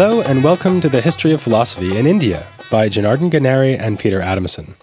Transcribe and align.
Hello, 0.00 0.20
and 0.20 0.44
welcome 0.44 0.80
to 0.80 0.88
the 0.88 1.00
History 1.00 1.32
of 1.32 1.42
Philosophy 1.42 1.98
in 1.98 2.06
India 2.06 2.46
by 2.70 2.88
Jonardon 2.88 3.32
Ganeri 3.32 3.76
and 3.76 3.98
Peter 3.98 4.20
Adamson. 4.20 4.76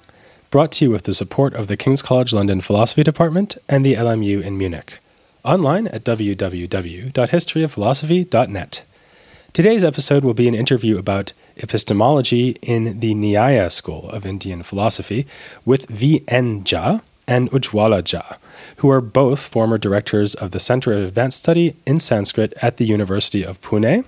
Brought 0.50 0.74
to 0.74 0.84
you 0.84 0.92
with 0.92 1.04
the 1.04 1.14
support 1.14 1.54
of 1.54 1.68
the 1.68 1.78
King's 1.78 2.02
College 2.02 2.34
London 2.34 2.60
Philosophy 2.60 3.02
Department 3.02 3.58
and 3.70 3.86
the 3.86 3.94
LMU 3.94 4.44
in 4.44 4.58
Munich. 4.58 5.00
Online 5.46 5.88
at 5.88 6.04
www.historyofphilosophy.net. 6.04 8.84
Today's 9.54 9.86
episode 9.86 10.26
will 10.26 10.34
be 10.34 10.50
an 10.50 10.54
interview 10.54 10.98
about 10.98 11.32
epistemology 11.56 12.58
in 12.62 13.00
the 13.00 13.16
Nyaya 13.16 13.72
school 13.72 14.10
of 14.10 14.26
Indian 14.26 14.64
philosophy 14.64 15.26
with 15.64 15.88
V.N. 15.88 16.66
Jha 16.66 17.02
and 17.26 17.50
Ujwala 17.52 18.04
Jha, 18.04 18.36
who 18.78 18.90
are 18.90 19.00
both 19.00 19.48
former 19.48 19.78
directors 19.78 20.36
of 20.36 20.52
the 20.52 20.60
Center 20.60 20.92
of 20.92 21.06
Advanced 21.06 21.40
Study 21.40 21.78
in 21.88 22.02
Sanskrit 22.02 22.54
at 22.62 22.76
the 22.76 22.86
University 22.86 23.46
of 23.46 23.62
Pune 23.62 24.04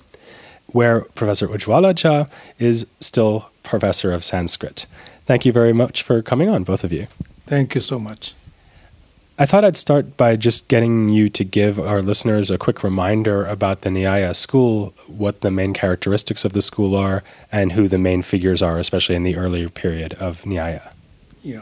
where 0.67 1.01
Professor 1.15 1.47
Ujwala 1.47 1.93
Jha 1.93 2.29
is 2.59 2.87
still 2.99 3.49
professor 3.63 4.11
of 4.11 4.23
Sanskrit. 4.23 4.85
Thank 5.25 5.45
you 5.45 5.51
very 5.51 5.73
much 5.73 6.03
for 6.03 6.21
coming 6.21 6.49
on, 6.49 6.63
both 6.63 6.83
of 6.83 6.93
you. 6.93 7.07
Thank 7.45 7.75
you 7.75 7.81
so 7.81 7.99
much. 7.99 8.33
I 9.39 9.45
thought 9.45 9.63
I'd 9.63 9.77
start 9.77 10.17
by 10.17 10.35
just 10.35 10.67
getting 10.67 11.09
you 11.09 11.29
to 11.29 11.43
give 11.43 11.79
our 11.79 12.01
listeners 12.01 12.49
a 12.49 12.57
quick 12.57 12.83
reminder 12.83 13.45
about 13.45 13.81
the 13.81 13.89
Nyaya 13.89 14.35
school, 14.35 14.95
what 15.07 15.41
the 15.41 15.51
main 15.51 15.73
characteristics 15.73 16.43
of 16.43 16.53
the 16.53 16.61
school 16.61 16.95
are, 16.95 17.23
and 17.51 17.73
who 17.73 17.87
the 17.87 17.99
main 17.99 18.23
figures 18.23 18.63
are, 18.63 18.79
especially 18.79 19.15
in 19.15 19.23
the 19.23 19.35
earlier 19.35 19.69
period 19.69 20.15
of 20.15 20.41
Nyaya. 20.41 20.91
Yeah. 21.43 21.61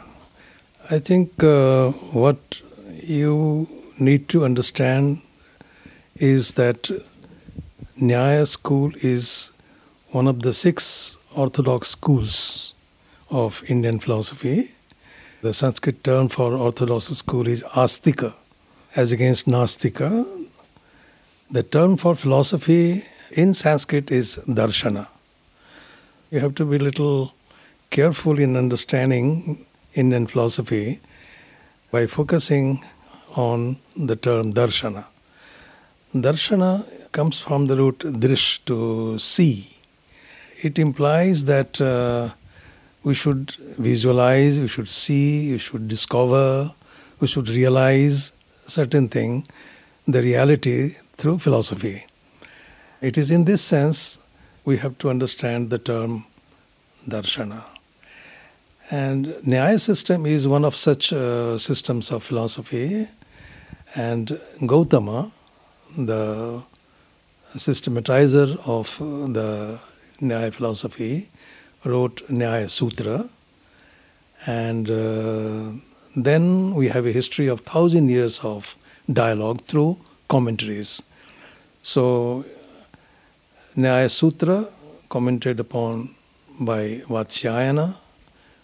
I 0.90 1.00
think 1.00 1.44
uh, 1.44 1.90
what 1.90 2.62
you 3.02 3.68
need 3.98 4.30
to 4.30 4.44
understand 4.44 5.20
is 6.14 6.52
that 6.52 6.90
Nyaya 8.00 8.46
school 8.46 8.92
is 8.96 9.52
one 10.10 10.28
of 10.28 10.42
the 10.42 10.52
six 10.52 11.16
orthodox 11.34 11.88
schools 11.88 12.74
of 13.30 13.62
Indian 13.68 13.98
philosophy. 14.00 14.72
The 15.40 15.54
Sanskrit 15.54 16.04
term 16.04 16.28
for 16.28 16.52
orthodox 16.52 17.06
school 17.06 17.48
is 17.48 17.62
Astika, 17.62 18.34
as 18.94 19.12
against 19.12 19.46
Nastika. 19.46 20.26
The 21.50 21.62
term 21.62 21.96
for 21.96 22.14
philosophy 22.14 23.02
in 23.32 23.54
Sanskrit 23.54 24.10
is 24.10 24.40
Darshana. 24.46 25.08
You 26.30 26.40
have 26.40 26.54
to 26.56 26.66
be 26.66 26.76
a 26.76 26.80
little 26.80 27.32
careful 27.88 28.38
in 28.38 28.58
understanding 28.58 29.64
Indian 29.94 30.26
philosophy 30.26 31.00
by 31.90 32.06
focusing 32.06 32.84
on 33.34 33.78
the 33.96 34.16
term 34.16 34.52
Darshana. 34.52 35.06
Darshana 36.14 36.84
comes 37.16 37.38
from 37.40 37.66
the 37.66 37.76
root 37.76 38.04
drish 38.20 38.62
to 38.66 39.18
see. 39.18 39.74
It 40.62 40.78
implies 40.78 41.46
that 41.46 41.80
uh, 41.80 42.28
we 43.04 43.14
should 43.14 43.54
visualize, 43.78 44.60
we 44.60 44.68
should 44.68 44.90
see, 44.90 45.52
we 45.52 45.58
should 45.58 45.88
discover, 45.88 46.72
we 47.18 47.26
should 47.26 47.48
realize 47.48 48.32
certain 48.66 49.08
thing, 49.08 49.46
the 50.06 50.20
reality 50.20 50.90
through 51.12 51.38
philosophy. 51.38 52.04
It 53.00 53.16
is 53.16 53.30
in 53.30 53.46
this 53.46 53.62
sense 53.62 54.18
we 54.66 54.76
have 54.76 54.98
to 54.98 55.08
understand 55.08 55.70
the 55.70 55.78
term 55.78 56.26
darshana. 57.08 57.64
And 58.90 59.26
Nyaya 59.52 59.80
system 59.80 60.26
is 60.26 60.46
one 60.46 60.66
of 60.66 60.76
such 60.76 61.14
uh, 61.14 61.56
systems 61.56 62.10
of 62.10 62.24
philosophy. 62.24 63.08
And 63.94 64.38
Gautama, 64.66 65.32
the 65.96 66.62
systematizer 67.56 68.58
of 68.66 68.98
the 69.32 69.78
Nyaya 70.20 70.52
philosophy, 70.52 71.28
wrote 71.84 72.26
Nyaya 72.28 72.68
Sutra. 72.70 73.28
And 74.46 74.90
uh, 74.90 75.72
then 76.14 76.74
we 76.74 76.88
have 76.88 77.06
a 77.06 77.12
history 77.12 77.46
of 77.48 77.60
thousand 77.60 78.10
years 78.10 78.40
of 78.40 78.76
dialogue 79.12 79.62
through 79.62 79.98
commentaries. 80.28 81.02
So, 81.82 82.44
Nyaya 83.76 84.10
Sutra, 84.10 84.68
commented 85.08 85.60
upon 85.60 86.14
by 86.58 87.02
Vatsyayana, 87.08 87.96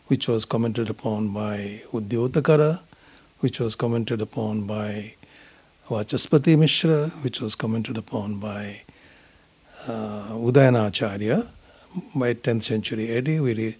which 0.06 0.28
was 0.28 0.44
commented 0.44 0.90
upon 0.90 1.32
by 1.32 1.82
Udyotakara, 1.92 2.80
which 3.40 3.60
was 3.60 3.74
commented 3.74 4.20
upon 4.20 4.66
by 4.66 5.14
Vachaspati 5.88 6.56
Mishra, 6.56 7.08
which 7.22 7.40
was 7.40 7.54
commented 7.54 7.96
upon 7.98 8.38
by 8.38 8.82
uh, 9.86 10.28
Udayanacharya 10.30 11.48
by 12.14 12.34
10th 12.34 12.62
century 12.62 13.14
AD. 13.16 13.26
We 13.26 13.76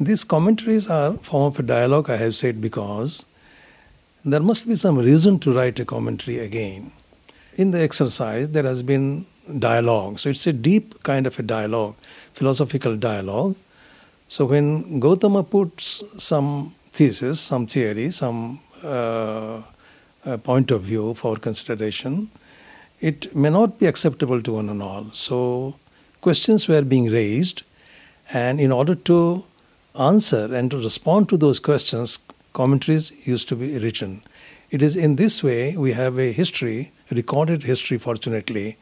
these 0.00 0.22
commentaries 0.22 0.88
are 0.88 1.14
form 1.14 1.46
of 1.46 1.58
a 1.58 1.62
dialogue, 1.62 2.08
I 2.08 2.16
have 2.16 2.36
said, 2.36 2.60
because 2.60 3.24
there 4.24 4.40
must 4.40 4.68
be 4.68 4.76
some 4.76 4.96
reason 4.96 5.40
to 5.40 5.52
write 5.52 5.80
a 5.80 5.84
commentary 5.84 6.38
again. 6.38 6.92
In 7.56 7.72
the 7.72 7.80
exercise, 7.80 8.50
there 8.50 8.62
has 8.62 8.84
been 8.84 9.26
dialogue. 9.58 10.20
So 10.20 10.30
it's 10.30 10.46
a 10.46 10.52
deep 10.52 11.02
kind 11.02 11.26
of 11.26 11.36
a 11.38 11.42
dialogue, 11.42 11.96
philosophical 12.32 12.96
dialogue. 12.96 13.56
So 14.28 14.44
when 14.44 15.00
Gautama 15.00 15.42
puts 15.42 16.04
some 16.22 16.74
thesis, 16.92 17.40
some 17.40 17.66
theory, 17.66 18.12
some 18.12 18.60
uh, 18.84 19.62
point 20.36 20.70
of 20.70 20.82
view 20.82 21.14
for 21.14 21.36
consideration, 21.36 22.30
it 23.00 23.34
may 23.34 23.48
not 23.48 23.78
be 23.78 23.86
acceptable 23.86 24.42
to 24.42 24.52
one 24.52 24.68
and 24.68 24.82
all. 24.82 25.06
So 25.12 25.76
questions 26.20 26.68
were 26.68 26.82
being 26.82 27.10
raised, 27.10 27.62
and 28.32 28.60
in 28.60 28.72
order 28.72 28.94
to 28.94 29.44
answer 29.98 30.52
and 30.54 30.70
to 30.70 30.76
respond 30.76 31.28
to 31.28 31.36
those 31.36 31.60
questions, 31.60 32.18
commentaries 32.52 33.12
used 33.26 33.48
to 33.48 33.56
be 33.56 33.78
written. 33.78 34.22
It 34.70 34.82
is 34.82 34.96
in 34.96 35.16
this 35.16 35.42
way 35.42 35.76
we 35.76 35.92
have 35.92 36.18
a 36.18 36.32
history, 36.32 36.92
recorded 37.10 37.62
history, 37.62 37.96
fortunately, 37.96 38.76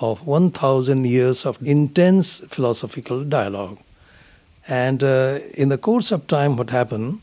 of 0.00 0.26
1,000 0.26 1.06
years 1.06 1.44
of 1.44 1.60
intense 1.62 2.40
philosophical 2.40 3.24
dialogue. 3.24 3.78
And 4.68 5.02
uh, 5.02 5.40
in 5.54 5.68
the 5.68 5.78
course 5.78 6.12
of 6.12 6.26
time, 6.26 6.56
what 6.56 6.70
happened? 6.70 7.20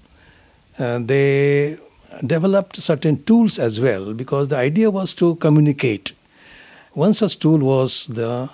Uh, 0.78 1.00
they 1.00 1.78
developed 2.26 2.76
certain 2.78 3.24
tools 3.24 3.60
as 3.60 3.80
well 3.80 4.14
because 4.14 4.48
the 4.48 4.58
idea 4.58 4.90
was 4.92 5.14
to 5.16 5.36
communicate. 5.36 6.14
One 6.94 7.14
such 7.14 7.40
tool 7.40 7.60
was 7.60 8.08
the 8.08 8.50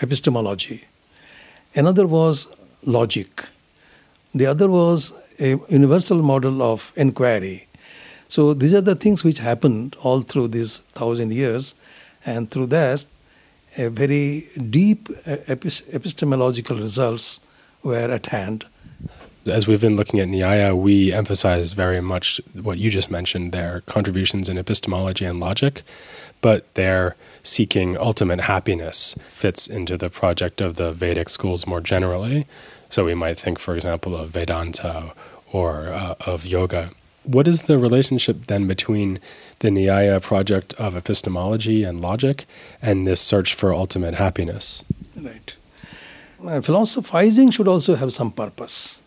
epistemology, 0.00 0.84
another 1.74 2.06
was 2.06 2.48
logic, 2.84 3.46
the 4.34 4.46
other 4.46 4.68
was 4.68 5.12
a 5.40 5.58
universal 5.68 6.22
model 6.22 6.62
of 6.62 6.92
inquiry. 6.96 7.66
So 8.28 8.52
these 8.52 8.74
are 8.74 8.82
the 8.82 8.94
things 8.94 9.24
which 9.24 9.38
happened 9.38 9.96
all 10.02 10.20
through 10.20 10.48
these 10.48 10.78
thousand 10.92 11.32
years, 11.32 11.74
and 12.26 12.50
through 12.50 12.66
that, 12.66 13.06
a 13.78 13.88
very 13.88 14.48
deep 14.70 15.08
epistemological 15.26 16.76
results 16.76 17.40
were 17.82 18.10
at 18.10 18.26
hand 18.26 18.66
as 19.46 19.66
we've 19.66 19.80
been 19.80 19.96
looking 19.96 20.20
at 20.20 20.28
Nyaya, 20.28 20.76
we 20.76 21.12
emphasize 21.12 21.72
very 21.72 22.00
much 22.00 22.40
what 22.54 22.78
you 22.78 22.90
just 22.90 23.10
mentioned 23.10 23.52
their 23.52 23.82
contributions 23.82 24.48
in 24.48 24.58
epistemology 24.58 25.24
and 25.24 25.40
logic, 25.40 25.82
but 26.40 26.72
their 26.74 27.16
seeking 27.42 27.96
ultimate 27.96 28.40
happiness 28.40 29.16
fits 29.28 29.66
into 29.66 29.96
the 29.96 30.10
project 30.10 30.60
of 30.60 30.74
the 30.74 30.92
Vedic 30.92 31.28
schools 31.28 31.66
more 31.66 31.80
generally. 31.80 32.46
So 32.90 33.04
we 33.04 33.14
might 33.14 33.38
think, 33.38 33.58
for 33.58 33.74
example, 33.74 34.16
of 34.16 34.30
Vedanta 34.30 35.12
or 35.52 35.88
uh, 35.88 36.14
of 36.26 36.46
yoga. 36.46 36.90
What 37.24 37.46
is 37.46 37.62
the 37.62 37.78
relationship 37.78 38.46
then 38.46 38.66
between 38.66 39.18
the 39.58 39.68
Nyaya 39.68 40.22
project 40.22 40.72
of 40.74 40.96
epistemology 40.96 41.84
and 41.84 42.00
logic 42.00 42.46
and 42.80 43.06
this 43.06 43.20
search 43.20 43.54
for 43.54 43.74
ultimate 43.74 44.14
happiness? 44.14 44.84
Right. 45.16 45.56
Uh, 46.44 46.60
philosophizing 46.60 47.50
should 47.50 47.68
also 47.68 47.96
have 47.96 48.12
some 48.12 48.30
purpose. 48.30 49.02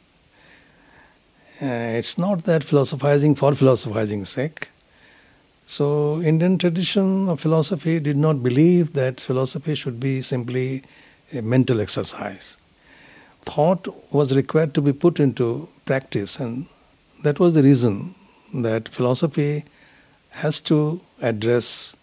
Uh, 1.61 1.93
it's 1.99 2.17
not 2.17 2.45
that 2.45 2.63
philosophizing 2.63 3.35
for 3.35 3.53
philosophizing's 3.53 4.29
sake. 4.29 4.69
So, 5.67 6.19
Indian 6.23 6.57
tradition 6.57 7.29
of 7.29 7.39
philosophy 7.39 7.99
did 7.99 8.17
not 8.17 8.41
believe 8.41 8.93
that 8.93 9.21
philosophy 9.21 9.75
should 9.75 9.99
be 9.99 10.23
simply 10.23 10.81
a 11.31 11.41
mental 11.43 11.79
exercise. 11.79 12.57
Thought 13.41 13.87
was 14.11 14.35
required 14.35 14.73
to 14.73 14.81
be 14.81 14.91
put 14.91 15.19
into 15.19 15.69
practice, 15.85 16.39
and 16.39 16.65
that 17.21 17.39
was 17.39 17.53
the 17.53 17.61
reason 17.61 18.15
that 18.55 18.89
philosophy 18.89 19.63
has 20.31 20.59
to 20.61 20.99
address 21.21 21.95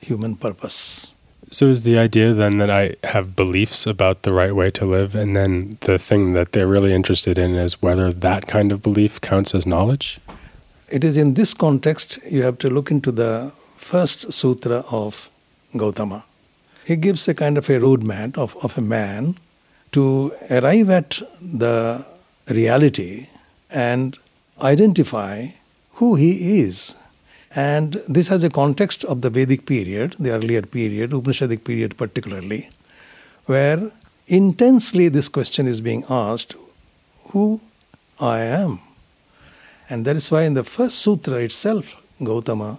human 0.00 0.36
purpose. 0.36 1.15
So 1.50 1.66
is 1.66 1.84
the 1.84 1.98
idea 1.98 2.32
then 2.32 2.58
that 2.58 2.70
I 2.70 2.96
have 3.04 3.36
beliefs 3.36 3.86
about 3.86 4.22
the 4.22 4.32
right 4.32 4.54
way 4.54 4.70
to 4.72 4.84
live, 4.84 5.14
and 5.14 5.36
then 5.36 5.78
the 5.82 5.96
thing 5.98 6.32
that 6.32 6.52
they're 6.52 6.66
really 6.66 6.92
interested 6.92 7.38
in 7.38 7.54
is 7.54 7.80
whether 7.80 8.12
that 8.12 8.46
kind 8.46 8.72
of 8.72 8.82
belief 8.82 9.20
counts 9.20 9.54
as 9.54 9.64
knowledge? 9.66 10.18
It 10.88 11.04
is 11.04 11.16
in 11.16 11.34
this 11.34 11.54
context 11.54 12.18
you 12.28 12.42
have 12.42 12.58
to 12.58 12.68
look 12.70 12.90
into 12.90 13.12
the 13.12 13.52
first 13.76 14.32
sutra 14.32 14.84
of 14.90 15.30
Gautama. 15.76 16.24
he 16.86 16.94
gives 16.94 17.26
a 17.26 17.34
kind 17.34 17.58
of 17.58 17.68
a 17.68 17.78
roadmap 17.80 18.38
of, 18.38 18.56
of 18.62 18.78
a 18.78 18.80
man 18.80 19.36
to 19.90 20.32
arrive 20.50 20.88
at 20.88 21.20
the 21.42 22.04
reality 22.48 23.26
and 23.70 24.16
identify 24.60 25.48
who 25.94 26.14
he 26.14 26.60
is. 26.60 26.94
And 27.56 27.94
this 28.06 28.28
has 28.28 28.44
a 28.44 28.50
context 28.50 29.02
of 29.04 29.22
the 29.22 29.30
Vedic 29.30 29.64
period, 29.64 30.14
the 30.18 30.30
earlier 30.30 30.60
period, 30.60 31.10
Upanishadic 31.10 31.64
period 31.64 31.96
particularly, 31.96 32.68
where 33.46 33.90
intensely 34.26 35.08
this 35.08 35.30
question 35.30 35.66
is 35.66 35.80
being 35.80 36.04
asked 36.10 36.54
who 37.30 37.62
I 38.20 38.40
am. 38.40 38.80
And 39.88 40.04
that 40.04 40.16
is 40.16 40.30
why 40.30 40.42
in 40.42 40.52
the 40.52 40.64
first 40.64 40.98
sutra 40.98 41.36
itself, 41.36 41.96
Gautama 42.22 42.78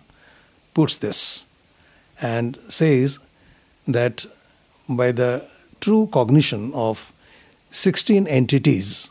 puts 0.75 0.97
this 0.97 1.45
and 2.21 2.59
says 2.69 3.17
that 3.87 4.25
by 4.87 5.11
the 5.11 5.43
true 5.79 6.07
cognition 6.11 6.71
of 6.73 7.11
16 7.71 8.27
entities 8.27 9.09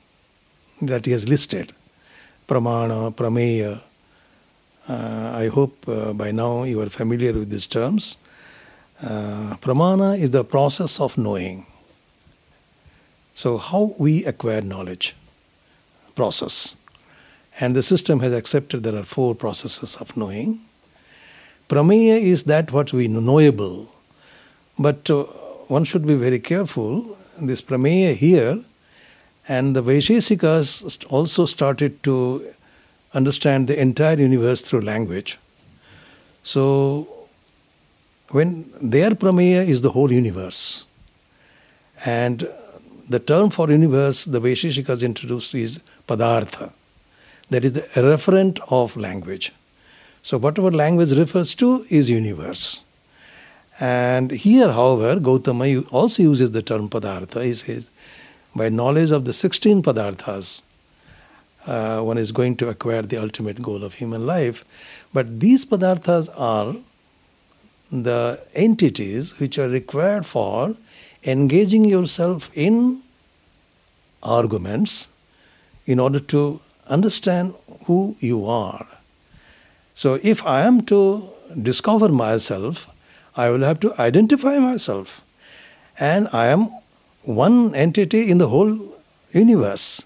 that 0.81 1.07
he 1.07 1.13
has 1.13 1.29
listed 1.29 1.73
pramana, 2.47 3.13
prameya. 3.13 3.81
Uh, 4.89 5.33
I 5.35 5.49
hope 5.49 5.89
uh, 5.89 6.13
by 6.13 6.31
now 6.31 6.63
you 6.63 6.81
are 6.81 6.89
familiar 6.89 7.33
with 7.33 7.51
these 7.51 7.67
terms. 7.67 8.17
Uh, 9.03 9.57
pramana 9.57 10.19
is 10.19 10.31
the 10.31 10.45
process 10.45 11.01
of 11.01 11.19
knowing. 11.19 11.67
So, 13.35 13.59
how 13.59 13.95
we 13.99 14.25
acquire 14.25 14.63
knowledge 14.63 15.15
process. 16.15 16.77
And 17.61 17.75
the 17.75 17.83
system 17.83 18.21
has 18.21 18.33
accepted 18.33 18.85
there 18.85 18.97
are 18.97 19.03
four 19.03 19.35
processes 19.35 19.97
of 19.97 20.17
knowing. 20.17 20.61
Prameya 21.69 22.21
is 22.21 22.45
that 22.45 22.71
what 22.73 22.93
we 22.93 23.09
know, 23.09 23.21
knowable. 23.21 23.93
But 24.79 25.11
uh, 25.11 25.25
one 25.69 25.85
should 25.85 26.07
be 26.07 26.15
very 26.15 26.39
careful. 26.39 27.17
This 27.41 27.61
prameya 27.61 28.15
here, 28.15 28.61
and 29.49 29.75
the 29.75 29.83
Vaisheshikas 29.83 31.05
also 31.11 31.45
started 31.45 32.03
to 32.05 32.47
understand 33.17 33.67
the 33.67 33.81
entire 33.81 34.19
universe 34.19 34.63
through 34.63 34.83
language. 34.83 35.39
So, 36.43 37.09
when 38.31 38.71
their 38.81 39.11
prameya 39.11 39.67
is 39.67 39.83
the 39.83 39.91
whole 39.91 40.13
universe, 40.13 40.85
and 42.05 42.49
the 43.09 43.19
term 43.19 43.51
for 43.51 43.71
universe 43.71 44.25
the 44.25 44.41
Vaisheshikas 44.41 45.03
introduced 45.03 45.55
is 45.55 45.81
padartha, 46.07 46.73
that 47.51 47.65
is 47.65 47.73
the 47.73 47.87
referent 48.13 48.61
of 48.69 48.97
language. 48.97 49.53
So, 50.23 50.39
whatever 50.39 50.71
language 50.71 51.13
refers 51.13 51.55
to 51.57 51.87
is 51.89 52.11
universe. 52.11 52.83
And 53.79 54.31
here, 54.31 54.73
however, 54.73 55.21
Gautama 55.21 55.83
also 55.91 56.23
uses 56.23 56.51
the 56.51 56.63
term 56.63 56.89
padartha. 56.89 57.45
He 57.45 57.55
says, 57.55 57.91
by 58.55 58.69
knowledge 58.71 59.11
of 59.11 59.27
the 59.27 59.33
16 59.33 59.83
padarthas, 59.83 60.63
uh, 61.67 62.01
one 62.01 62.19
is 62.19 62.33
going 62.33 62.57
to 62.57 62.69
acquire 62.69 63.03
the 63.03 63.17
ultimate 63.17 63.61
goal 63.61 63.83
of 63.83 63.95
human 63.95 64.27
life. 64.27 64.65
But 65.13 65.41
these 65.41 65.65
padarthas 65.65 66.29
are 66.37 66.77
the 67.91 68.41
entities 68.55 69.39
which 69.39 69.59
are 69.59 69.69
required 69.69 70.27
for 70.27 70.77
engaging 71.25 71.85
yourself 71.85 72.51
in 72.55 73.03
arguments 74.23 75.09
in 75.87 75.99
order 76.01 76.21
to 76.21 76.61
understand 76.89 77.55
who 77.85 78.17
you 78.21 78.47
are. 78.47 78.87
So, 79.95 80.19
if 80.23 80.45
I 80.47 80.63
am 80.63 80.83
to 80.87 81.29
discover 81.63 82.09
myself, 82.09 82.89
I 83.37 83.51
will 83.51 83.63
have 83.63 83.81
to 83.81 83.99
identify 84.01 84.59
myself. 84.59 85.23
And 85.99 86.29
I 86.33 86.47
am 86.47 86.71
one 87.23 87.75
entity 87.75 88.31
in 88.31 88.39
the 88.39 88.49
whole 88.49 88.79
universe. 89.33 90.05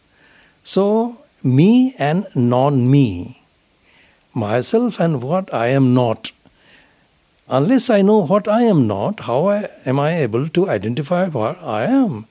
So, 0.63 1.20
me 1.43 1.95
and 1.99 2.27
non 2.35 2.91
me, 2.91 3.43
myself 4.35 5.01
and 5.01 5.23
what 5.23 5.53
I 5.53 5.69
am 5.69 5.95
not. 5.95 6.33
Unless 7.49 7.91
I 7.91 8.03
know 8.03 8.25
what 8.25 8.47
I 8.47 8.63
am 8.63 8.87
not, 8.87 9.21
how 9.21 9.49
I, 9.49 9.69
am 9.85 9.99
I 9.99 10.17
able 10.19 10.49
to 10.51 10.71
identify 10.71 11.27
what 11.29 11.61
I 11.63 11.85
am? 11.87 12.27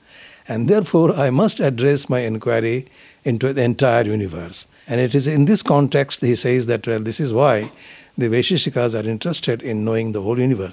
And 0.48 0.66
therefore, 0.66 1.14
I 1.14 1.30
must 1.30 1.60
address 1.60 2.08
my 2.08 2.20
inquiry 2.20 2.86
into 3.24 3.52
the 3.52 3.62
entire 3.62 4.04
universe. 4.04 4.66
And 4.88 5.00
it 5.00 5.14
is 5.14 5.28
in 5.28 5.44
this 5.44 5.62
context 5.62 6.20
he 6.22 6.34
says 6.34 6.66
that 6.66 6.86
well, 6.86 7.00
this 7.00 7.20
is 7.20 7.32
why 7.32 7.70
the 8.16 8.28
Vaisheshikas 8.28 9.00
are 9.00 9.08
interested 9.08 9.62
in 9.62 9.84
knowing 9.84 10.12
the 10.12 10.22
whole 10.22 10.38
universe. 10.38 10.72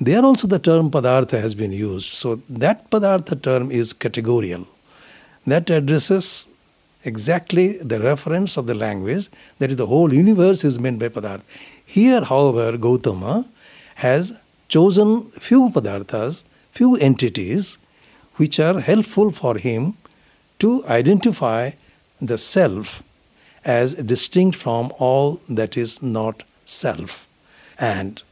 There 0.00 0.22
also 0.22 0.46
the 0.46 0.58
term 0.58 0.90
padartha 0.90 1.40
has 1.40 1.54
been 1.54 1.72
used. 1.72 2.14
So 2.14 2.36
that 2.48 2.90
padartha 2.90 3.42
term 3.42 3.70
is 3.70 3.92
categorical. 3.92 4.68
That 5.46 5.68
addresses 5.70 6.48
exactly 7.04 7.78
the 7.78 8.00
reference 8.00 8.56
of 8.56 8.66
the 8.66 8.74
language, 8.74 9.28
that 9.58 9.70
is, 9.70 9.76
the 9.76 9.86
whole 9.86 10.12
universe 10.12 10.64
is 10.64 10.78
meant 10.78 10.98
by 10.98 11.08
padartha. 11.08 11.42
Here, 11.84 12.22
however, 12.22 12.76
Gautama 12.76 13.46
has 13.96 14.38
chosen 14.68 15.22
few 15.30 15.70
padarthas, 15.70 16.44
few 16.72 16.96
entities, 16.96 17.78
which 18.36 18.60
are 18.60 18.80
helpful 18.80 19.30
for 19.30 19.56
him 19.58 19.94
to 20.58 20.84
identify 20.86 21.70
the 22.20 22.38
self 22.38 23.02
as 23.64 23.94
distinct 23.94 24.56
from 24.56 24.92
all 24.98 25.40
that 25.48 25.76
is 25.76 26.02
not 26.02 26.42
self. 26.64 27.26
And 27.78 28.22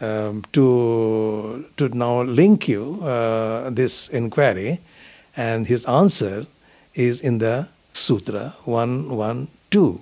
um, 0.00 0.44
to, 0.52 1.64
to 1.76 1.88
now 1.88 2.22
link 2.22 2.68
you 2.68 3.02
uh, 3.02 3.70
this 3.70 4.08
inquiry, 4.08 4.80
and 5.36 5.66
his 5.66 5.84
answer 5.86 6.46
is 6.96 7.20
in 7.20 7.38
the 7.38 7.68
Sutra 7.92 8.54
112. 8.64 10.00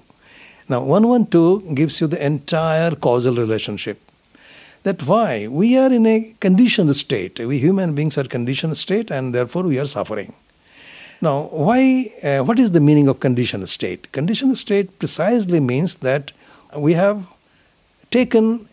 Now, 0.69 0.81
112 0.83 1.75
gives 1.75 2.01
you 2.01 2.07
the 2.07 2.25
entire 2.25 2.95
causal 2.95 3.35
relationship. 3.35 4.01
That 4.85 5.03
why 5.03 5.49
we 5.49 5.77
are 5.77 5.93
in 5.93 6.07
a 6.07 6.35
conditioned 6.41 6.95
state. 6.97 7.39
We 7.39 7.59
human 7.59 7.95
beings 7.95 8.17
are 8.19 8.25
conditioned 8.25 8.77
state, 8.77 9.11
and 9.11 9.35
therefore 9.35 9.63
we 9.63 9.79
are 9.79 9.87
suffering. 9.87 10.35
Now, 11.21 11.49
why? 11.51 12.13
Uh, 12.23 12.45
what 12.45 12.59
is 12.59 12.73
the 12.73 12.81
meaning 12.81 13.09
of 13.09 13.21
conditioned 13.21 13.69
state? 13.69 14.13
Conditioned 14.13 14.59
state 14.59 14.99
precisely 14.99 15.61
means 15.61 15.97
that 15.97 16.33
we 16.77 16.93
have 16.93 17.27
taken 18.11 18.69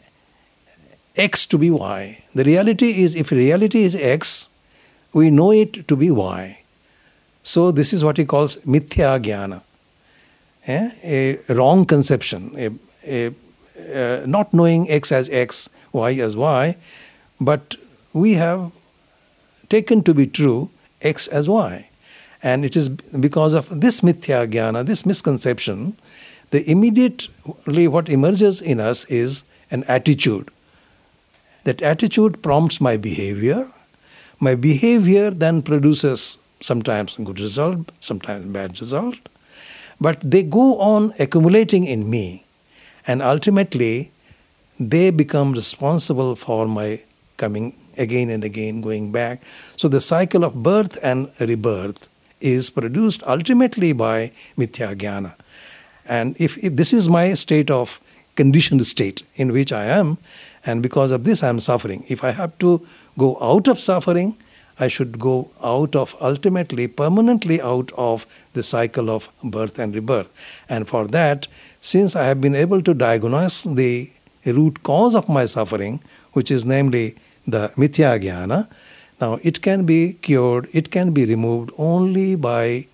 x 1.15 1.45
to 1.45 1.57
be 1.57 1.69
y. 1.71 2.23
The 2.35 2.43
reality 2.43 3.01
is, 3.03 3.15
if 3.15 3.31
reality 3.31 3.83
is 3.83 3.95
x, 3.95 4.49
we 5.13 5.29
know 5.29 5.51
it 5.51 5.87
to 5.87 5.95
be 5.95 6.11
y. 6.11 6.60
So 7.43 7.71
this 7.71 7.93
is 7.93 8.03
what 8.03 8.17
he 8.17 8.25
calls 8.25 8.57
mithya 8.57 9.21
jnana, 9.21 9.61
eh? 10.67 10.91
a 11.03 11.53
wrong 11.53 11.85
conception, 11.85 12.53
a, 12.57 12.69
a 13.05 13.33
uh, 13.95 14.25
not 14.27 14.53
knowing 14.53 14.89
x 14.91 15.11
as 15.11 15.29
x, 15.29 15.69
y 15.91 16.13
as 16.13 16.35
y, 16.35 16.77
but 17.39 17.75
we 18.13 18.33
have 18.33 18.71
taken 19.69 20.03
to 20.03 20.13
be 20.13 20.27
true 20.27 20.69
x 21.01 21.27
as 21.27 21.49
y. 21.49 21.89
And 22.43 22.63
it 22.65 22.75
is 22.75 22.89
because 22.89 23.53
of 23.53 23.81
this 23.81 24.01
mithya 24.01 24.49
jnana, 24.51 24.85
this 24.85 25.05
misconception, 25.05 25.97
the 26.51 26.69
immediately 26.69 27.87
what 27.87 28.09
emerges 28.09 28.61
in 28.61 28.79
us 28.79 29.05
is 29.05 29.43
an 29.71 29.83
attitude 29.85 30.51
that 31.63 31.81
attitude 31.81 32.41
prompts 32.41 32.81
my 32.81 32.97
behavior. 32.97 33.71
My 34.39 34.55
behavior 34.55 35.29
then 35.29 35.61
produces 35.61 36.37
sometimes 36.61 37.15
good 37.17 37.39
result, 37.39 37.91
sometimes 37.99 38.45
bad 38.45 38.79
result. 38.79 39.17
But 39.99 40.19
they 40.21 40.43
go 40.43 40.79
on 40.79 41.13
accumulating 41.19 41.85
in 41.85 42.09
me. 42.09 42.45
And 43.05 43.21
ultimately, 43.21 44.11
they 44.79 45.11
become 45.11 45.51
responsible 45.53 46.35
for 46.35 46.67
my 46.67 47.01
coming 47.37 47.75
again 47.97 48.29
and 48.29 48.43
again, 48.43 48.81
going 48.81 49.11
back. 49.11 49.41
So 49.75 49.87
the 49.87 50.01
cycle 50.01 50.43
of 50.43 50.63
birth 50.63 50.97
and 51.03 51.31
rebirth 51.39 52.09
is 52.39 52.69
produced 52.69 53.21
ultimately 53.27 53.93
by 53.93 54.31
mithya 54.57 54.95
jnana. 54.95 55.33
And 56.05 56.35
if, 56.39 56.57
if 56.63 56.75
this 56.75 56.93
is 56.93 57.09
my 57.09 57.33
state 57.33 57.69
of 57.69 57.99
conditioned 58.35 58.85
state 58.87 59.23
in 59.35 59.51
which 59.51 59.71
I 59.71 59.85
am, 59.85 60.17
and 60.65 60.81
because 60.81 61.11
of 61.11 61.23
this 61.23 61.43
I 61.43 61.49
am 61.49 61.59
suffering. 61.59 62.05
If 62.07 62.23
I 62.23 62.31
have 62.31 62.57
to 62.59 62.85
go 63.17 63.37
out 63.41 63.67
of 63.67 63.79
suffering, 63.79 64.37
I 64.81 64.87
should 64.87 65.19
go 65.19 65.51
out 65.63 65.95
of 65.95 66.15
ultimately, 66.19 66.87
permanently 66.87 67.61
out 67.61 67.91
of 67.95 68.25
the 68.53 68.63
cycle 68.63 69.09
of 69.09 69.29
birth 69.43 69.77
and 69.79 69.93
rebirth. 69.95 70.29
And 70.67 70.87
for 70.87 71.07
that, 71.07 71.47
since 71.81 72.15
I 72.15 72.25
have 72.25 72.41
been 72.41 72.55
able 72.55 72.81
to 72.81 72.93
diagnose 72.93 73.63
the 73.63 74.11
root 74.45 74.81
cause 74.83 75.15
of 75.15 75.29
my 75.29 75.45
suffering, 75.45 76.01
which 76.33 76.49
is 76.49 76.65
namely 76.65 77.15
the 77.45 77.69
mithya 77.77 78.19
jnana, 78.23 78.67
now 79.19 79.37
it 79.43 79.61
can 79.61 79.85
be 79.85 80.13
cured, 80.13 80.67
it 80.73 80.89
can 80.89 81.11
be 81.11 81.25
removed 81.25 81.71
only 81.77 82.35
by 82.35 82.87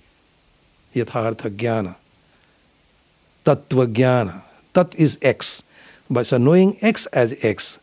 yathartha 0.94 1.56
jnana, 1.56 1.96
tattva 3.46 3.88
jnana. 3.94 4.42
Tat 4.78 4.94
is 4.96 5.18
X. 5.24 5.64
But 6.08 6.28
so 6.28 6.38
knowing 6.38 6.78
X 6.82 7.08
as 7.08 7.44
X 7.44 7.80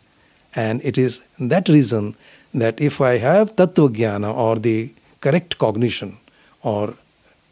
And 0.54 0.80
it 0.84 0.96
is 0.96 1.23
that 1.40 1.68
reason 1.68 2.14
that 2.54 2.80
if 2.80 3.00
I 3.00 3.18
have 3.18 3.56
tattva 3.56 3.88
jnana 3.88 4.34
or 4.34 4.56
the 4.56 4.92
correct 5.20 5.58
cognition 5.58 6.16
or 6.62 6.94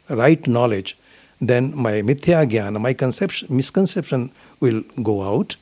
right 0.09 0.47
knowledge, 0.47 0.97
then 1.41 1.75
my 1.75 2.01
mithya 2.01 2.49
jnana, 2.49 2.79
my 2.79 2.93
conception, 2.93 3.47
misconception 3.49 4.31
will 4.59 4.81
go 5.01 5.21
out, 5.23 5.55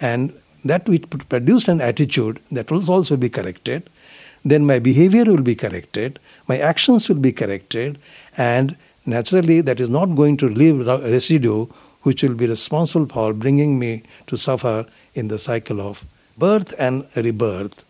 and 0.00 0.32
that 0.64 0.88
will 0.88 0.98
produce 1.28 1.68
an 1.68 1.80
attitude 1.80 2.40
that 2.50 2.70
will 2.70 2.90
also 2.90 3.16
be 3.16 3.28
corrected. 3.28 3.88
Then 4.44 4.66
my 4.66 4.78
behavior 4.78 5.24
will 5.24 5.42
be 5.42 5.54
corrected, 5.54 6.18
my 6.48 6.58
actions 6.58 7.08
will 7.08 7.16
be 7.16 7.32
corrected, 7.32 7.98
and 8.36 8.76
naturally 9.04 9.60
that 9.60 9.80
is 9.80 9.90
not 9.90 10.14
going 10.16 10.36
to 10.38 10.48
leave 10.48 10.86
residue 10.86 11.66
which 12.02 12.22
will 12.22 12.34
be 12.34 12.46
responsible 12.46 13.06
for 13.06 13.32
bringing 13.32 13.78
me 13.78 14.02
to 14.28 14.38
suffer 14.38 14.86
in 15.14 15.28
the 15.28 15.38
cycle 15.38 15.80
of 15.80 16.04
birth 16.38 16.72
and 16.78 17.06
rebirth. 17.16 17.84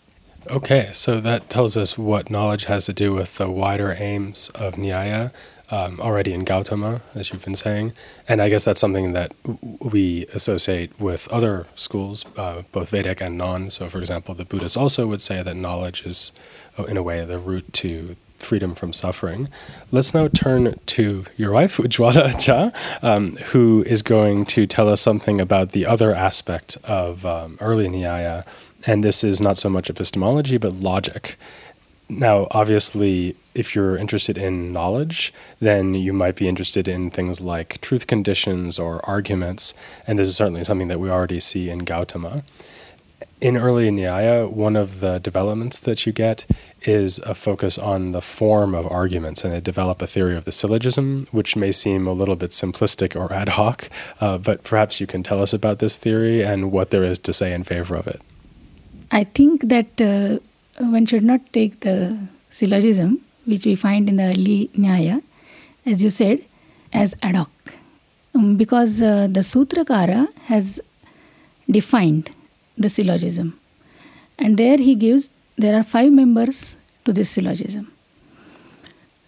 Okay, 0.48 0.90
so 0.92 1.20
that 1.20 1.50
tells 1.50 1.76
us 1.76 1.98
what 1.98 2.30
knowledge 2.30 2.66
has 2.66 2.86
to 2.86 2.92
do 2.92 3.12
with 3.12 3.36
the 3.36 3.50
wider 3.50 3.96
aims 3.98 4.48
of 4.54 4.74
Nyaya 4.74 5.32
um, 5.70 6.00
already 6.00 6.32
in 6.32 6.44
Gautama, 6.44 7.00
as 7.16 7.32
you've 7.32 7.44
been 7.44 7.56
saying. 7.56 7.92
And 8.28 8.40
I 8.40 8.48
guess 8.48 8.64
that's 8.64 8.78
something 8.78 9.12
that 9.12 9.34
we 9.80 10.26
associate 10.26 10.98
with 11.00 11.26
other 11.32 11.66
schools, 11.74 12.24
uh, 12.36 12.62
both 12.70 12.90
Vedic 12.90 13.20
and 13.20 13.36
non. 13.36 13.70
So, 13.70 13.88
for 13.88 13.98
example, 13.98 14.34
the 14.34 14.44
Buddhists 14.44 14.76
also 14.76 15.08
would 15.08 15.20
say 15.20 15.42
that 15.42 15.56
knowledge 15.56 16.06
is, 16.06 16.30
uh, 16.78 16.84
in 16.84 16.96
a 16.96 17.02
way, 17.02 17.24
the 17.24 17.40
route 17.40 17.72
to 17.74 18.14
freedom 18.38 18.74
from 18.74 18.92
suffering. 18.92 19.48
Let's 19.90 20.14
now 20.14 20.28
turn 20.28 20.78
to 20.86 21.24
your 21.36 21.52
wife, 21.52 21.76
Ujwala 21.78 22.34
Jha, 22.34 22.72
um, 23.02 23.32
who 23.48 23.82
is 23.86 24.02
going 24.02 24.44
to 24.46 24.66
tell 24.66 24.88
us 24.88 25.00
something 25.00 25.40
about 25.40 25.72
the 25.72 25.86
other 25.86 26.14
aspect 26.14 26.76
of 26.84 27.26
um, 27.26 27.56
early 27.60 27.88
Nyaya. 27.88 28.46
And 28.86 29.02
this 29.02 29.24
is 29.24 29.40
not 29.40 29.58
so 29.58 29.68
much 29.68 29.90
epistemology, 29.90 30.56
but 30.56 30.72
logic. 30.74 31.36
Now, 32.08 32.46
obviously, 32.52 33.34
if 33.52 33.74
you're 33.74 33.96
interested 33.96 34.38
in 34.38 34.72
knowledge, 34.72 35.34
then 35.58 35.94
you 35.94 36.12
might 36.12 36.36
be 36.36 36.46
interested 36.46 36.86
in 36.86 37.10
things 37.10 37.40
like 37.40 37.80
truth 37.80 38.06
conditions 38.06 38.78
or 38.78 39.04
arguments, 39.04 39.74
and 40.06 40.16
this 40.18 40.28
is 40.28 40.36
certainly 40.36 40.62
something 40.62 40.86
that 40.86 41.00
we 41.00 41.10
already 41.10 41.40
see 41.40 41.68
in 41.68 41.80
Gautama. 41.80 42.44
In 43.40 43.56
early 43.56 43.90
Nyaya, 43.90 44.50
one 44.50 44.76
of 44.76 45.00
the 45.00 45.18
developments 45.18 45.80
that 45.80 46.06
you 46.06 46.12
get 46.12 46.46
is 46.82 47.18
a 47.18 47.34
focus 47.34 47.76
on 47.76 48.12
the 48.12 48.22
form 48.22 48.72
of 48.72 48.86
arguments, 48.86 49.42
and 49.42 49.52
they 49.52 49.60
develop 49.60 50.00
a 50.00 50.06
theory 50.06 50.36
of 50.36 50.44
the 50.44 50.52
syllogism, 50.52 51.26
which 51.32 51.56
may 51.56 51.72
seem 51.72 52.06
a 52.06 52.12
little 52.12 52.36
bit 52.36 52.50
simplistic 52.50 53.16
or 53.16 53.32
ad 53.32 53.50
hoc, 53.50 53.90
uh, 54.20 54.38
but 54.38 54.62
perhaps 54.62 55.00
you 55.00 55.08
can 55.08 55.24
tell 55.24 55.42
us 55.42 55.52
about 55.52 55.80
this 55.80 55.96
theory 55.96 56.44
and 56.44 56.70
what 56.70 56.90
there 56.90 57.04
is 57.04 57.18
to 57.18 57.32
say 57.32 57.52
in 57.52 57.64
favor 57.64 57.96
of 57.96 58.06
it. 58.06 58.22
I 59.10 59.24
think 59.24 59.68
that 59.68 60.00
uh, 60.00 60.38
one 60.84 61.06
should 61.06 61.22
not 61.22 61.40
take 61.52 61.80
the 61.80 62.18
syllogism, 62.50 63.20
which 63.44 63.64
we 63.64 63.74
find 63.74 64.08
in 64.08 64.16
the 64.16 64.24
early 64.24 64.70
Nyaya, 64.76 65.22
as 65.84 66.02
you 66.02 66.10
said, 66.10 66.40
as 66.92 67.14
ad 67.22 67.36
hoc. 67.36 67.50
Um, 68.34 68.56
because 68.56 69.00
uh, 69.00 69.28
the 69.30 69.40
Sutrakara 69.40 70.28
has 70.44 70.80
defined 71.70 72.30
the 72.76 72.88
syllogism. 72.88 73.58
And 74.38 74.58
there 74.58 74.76
he 74.76 74.94
gives, 74.94 75.30
there 75.56 75.78
are 75.78 75.82
five 75.82 76.12
members 76.12 76.76
to 77.04 77.12
this 77.12 77.30
syllogism. 77.30 77.90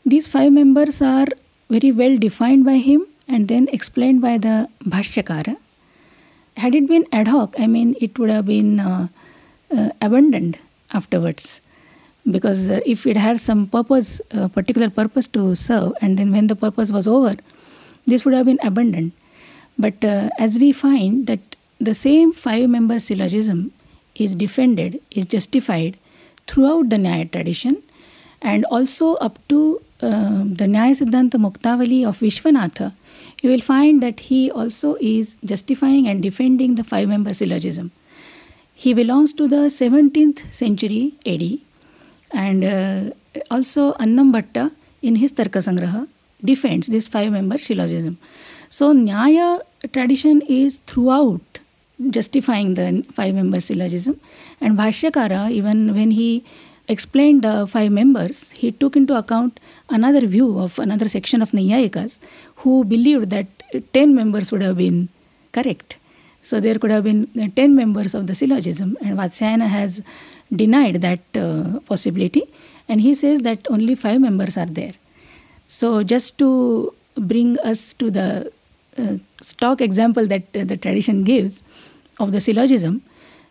These 0.05 0.29
five 0.29 0.53
members 0.53 1.01
are 1.01 1.27
very 1.71 1.93
well 1.93 2.19
defined 2.19 2.65
by 2.65 2.79
him 2.79 3.07
and 3.27 3.49
then 3.49 3.69
explained 3.73 4.21
by 4.21 4.39
the 4.39 4.69
Bhashyakara. 4.85 5.57
Had 6.57 6.75
it 6.75 6.89
been 6.89 7.07
ad 7.13 7.29
hoc, 7.29 7.55
I 7.59 7.67
mean, 7.67 7.95
it 8.01 8.19
would 8.19 8.31
have 8.31 8.47
been 8.47 8.81
uh, 8.81 9.09
abandoned 10.01 10.59
afterwards. 10.93 11.61
Because 12.31 12.69
uh, 12.69 12.81
if 12.85 13.07
it 13.07 13.17
had 13.17 13.41
some 13.41 13.67
purpose 13.67 14.21
a 14.31 14.49
particular 14.49 14.91
purpose 14.91 15.27
to 15.29 15.55
serve 15.55 15.93
and 16.03 16.19
then 16.19 16.31
when 16.33 16.47
the 16.47 16.57
purpose 16.57 16.91
was 16.91 17.07
over 17.07 17.33
this 18.07 18.25
would 18.25 18.35
have 18.35 18.47
been 18.47 18.59
abandoned. 18.63 19.13
But 19.79 20.05
uh, 20.05 20.31
as 20.39 20.59
we 20.59 20.73
find 20.73 21.27
that 21.27 21.57
the 21.81 21.95
same 21.95 22.33
five 22.33 22.69
member 22.69 22.99
syllogism 22.99 23.73
is 24.15 24.35
defended 24.35 25.01
is 25.11 25.27
justified 25.27 25.97
throughout 26.47 26.91
the 26.91 26.97
nyaya 26.97 27.31
tradition 27.31 27.83
and 28.43 28.65
also 28.67 29.15
up 29.17 29.39
to 29.49 29.81
uh, 30.01 30.43
the 30.61 30.67
nyaya 30.75 30.97
siddhanta 31.01 31.39
muktavali 31.45 32.01
of 32.11 32.19
vishwanatha 32.25 32.93
you 33.43 33.51
will 33.51 33.65
find 33.71 34.03
that 34.03 34.21
he 34.31 34.41
also 34.51 34.97
is 35.01 35.37
justifying 35.45 36.09
and 36.09 36.23
defending 36.29 36.75
the 36.81 36.87
five 36.93 37.09
member 37.15 37.35
syllogism 37.41 37.93
he 38.83 38.95
belongs 38.95 39.33
to 39.39 39.49
the 39.49 39.63
17th 39.77 40.41
century 40.53 41.15
AD, 41.27 41.45
and 42.31 42.65
uh, 42.65 43.01
also 43.51 43.95
Annam 43.95 44.33
Bhatta 44.33 44.71
in 45.03 45.17
his 45.17 45.33
Tarka 45.33 45.61
Sangraha 45.67 46.07
defends 46.45 46.87
this 46.87 47.09
five 47.09 47.33
member 47.33 47.59
syllogism. 47.59 48.19
So, 48.71 48.93
Nyaya 48.95 49.63
tradition 49.93 50.43
is 50.43 50.79
throughout 50.87 51.59
justifying 52.11 52.75
the 52.75 53.05
five 53.13 53.35
member 53.35 53.59
syllogism, 53.59 54.21
and 54.61 54.79
Bhashyakara, 54.79 55.51
even 55.51 55.93
when 55.93 56.13
he 56.13 56.45
explained 56.87 57.43
the 57.43 57.67
five 57.67 57.91
members, 57.91 58.51
he 58.53 58.71
took 58.71 58.95
into 58.95 59.17
account 59.17 59.59
another 59.91 60.25
view 60.25 60.57
of 60.61 60.79
another 60.79 61.09
section 61.09 61.43
of 61.43 61.51
Naiyayikas 61.51 62.19
who 62.63 62.85
believed 62.85 63.31
that 63.31 63.47
10 63.93 64.15
members 64.15 64.53
would 64.53 64.63
have 64.63 64.77
been 64.77 65.09
correct. 65.53 65.98
So 66.49 66.61
there 66.61 66.77
could 66.77 66.91
have 66.91 67.05
been 67.05 67.29
uh, 67.39 67.49
10 67.55 67.75
members 67.75 68.15
of 68.15 68.27
the 68.27 68.35
syllogism, 68.35 68.97
and 69.03 69.19
Vatsyayana 69.19 69.69
has 69.69 70.03
denied 70.51 71.03
that 71.03 71.21
uh, 71.37 71.81
possibility, 71.81 72.45
and 72.89 73.03
he 73.03 73.13
says 73.13 73.43
that 73.43 73.67
only 73.69 73.95
five 73.95 74.23
members 74.23 74.57
are 74.57 74.65
there. 74.79 74.93
So 75.67 76.03
just 76.03 76.39
to 76.39 76.95
bring 77.17 77.59
us 77.59 77.93
to 77.93 78.11
the 78.11 78.51
uh, 78.97 79.19
stock 79.43 79.83
example 79.83 80.27
that 80.29 80.57
uh, 80.57 80.65
the 80.65 80.79
tradition 80.79 81.23
gives 81.23 81.63
of 82.19 82.33
the 82.33 82.41
syllogism, 82.41 83.03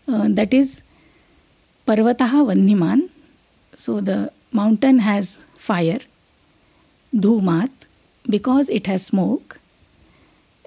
uh, 0.08 0.30
that 0.30 0.51
is 0.51 0.82
Parvataha 1.86 2.48
Vanniman. 2.50 3.10
So 3.75 4.01
the 4.01 4.32
mountain 4.51 5.00
has 5.00 5.38
fire, 5.56 6.00
Dhumat, 7.13 7.70
because 8.27 8.72
it 8.72 8.88
has 8.88 9.06
smoke, 9.06 9.60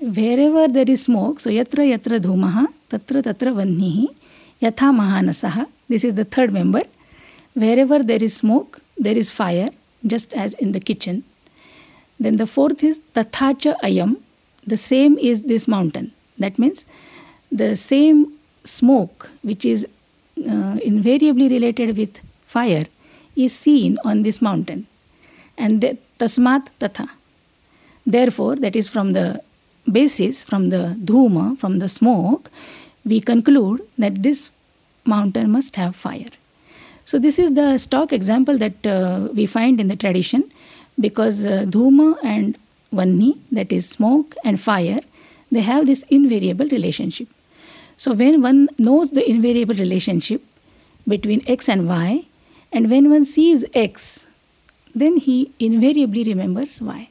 wherever 0.01 0.67
there 0.69 0.89
is 0.89 1.05
smoke, 1.05 1.41
so 1.41 1.51
yatra 1.51 1.85
yatra 1.97 2.19
dhumaha, 2.21 2.67
tatra 2.89 3.23
tatra 3.23 3.53
vannihi, 3.55 4.09
yatha 4.61 4.91
mahanasaha, 4.93 5.67
this 5.89 6.05
is 6.05 6.15
the 6.15 6.25
third 6.25 6.53
member. 6.53 6.81
Wherever 7.55 8.03
there 8.03 8.23
is 8.23 8.37
smoke, 8.37 8.81
there 8.99 9.17
is 9.17 9.31
fire, 9.31 9.71
just 10.07 10.33
as 10.33 10.55
in 10.55 10.73
the 10.73 10.81
kitchen. 10.81 11.25
Then 12.19 12.37
the 12.37 12.47
fourth 12.47 12.83
is 12.83 13.01
tathacha 13.15 13.79
ayam, 13.81 14.17
the 14.67 14.77
same 14.77 15.19
is 15.19 15.45
this 15.45 15.67
mountain. 15.67 16.13
That 16.39 16.59
means 16.59 16.85
the 17.51 17.77
same 17.77 18.33
smoke, 18.65 19.31
which 19.43 19.65
is 19.65 19.87
uh, 20.39 20.79
invariably 20.83 21.49
related 21.49 21.97
with 21.97 22.21
fire, 22.47 22.85
is 23.37 23.57
seen 23.57 23.97
on 24.05 24.23
this 24.23 24.41
mountain. 24.41 24.87
And 25.59 25.81
the, 25.81 25.99
tasmat 26.19 26.69
tatha. 26.79 27.09
Therefore, 28.07 28.57
that 28.57 28.77
is 28.77 28.89
from 28.89 29.13
the 29.13 29.43
basis, 29.93 30.43
from 30.43 30.71
the 30.71 30.97
dhuma, 31.05 31.59
from 31.59 31.79
the 31.79 31.89
smoke, 31.89 32.51
we 33.05 33.21
conclude 33.21 33.81
that 33.99 34.23
this 34.23 34.51
mountain 35.05 35.51
must 35.51 35.77
have 35.77 35.97
fire. 35.97 36.31
So, 37.05 37.19
this 37.19 37.39
is 37.39 37.55
the 37.55 37.79
stock 37.79 38.13
example 38.13 38.59
that 38.59 38.87
uh, 38.87 39.29
we 39.35 39.47
find 39.47 39.81
in 39.81 39.89
the 39.89 39.97
tradition 39.97 40.51
because 40.99 41.45
uh, 41.45 41.65
dhuma 41.67 42.17
and 42.23 42.57
vanni, 42.93 43.39
that 43.51 43.73
is 43.73 43.89
smoke 43.89 44.35
and 44.45 44.61
fire, 44.61 45.01
they 45.51 45.61
have 45.61 45.87
this 45.87 46.05
invariable 46.05 46.69
relationship. 46.69 47.29
So, 47.97 48.13
when 48.13 48.43
one 48.43 48.69
knows 48.79 49.11
the 49.11 49.29
invariable 49.29 49.75
relationship 49.75 50.43
between 51.09 51.43
x 51.47 51.69
and 51.69 51.89
y, 51.89 52.27
and 52.73 52.91
when 52.91 53.11
one 53.11 53.25
sees 53.25 53.65
x, 53.75 54.27
then 54.95 55.17
he 55.17 55.53
invariably 55.59 56.25
remembers 56.25 56.81
y. 56.81 57.09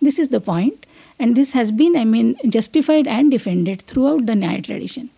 This 0.00 0.18
is 0.18 0.28
the 0.28 0.40
point 0.40 0.86
and 1.20 1.36
this 1.36 1.52
has 1.52 1.70
been, 1.70 1.96
I 1.96 2.04
mean, 2.04 2.36
justified 2.48 3.06
and 3.06 3.30
defended 3.30 3.82
throughout 3.82 4.24
the 4.24 4.32
Nyaya 4.32 4.64
tradition. 4.64 5.10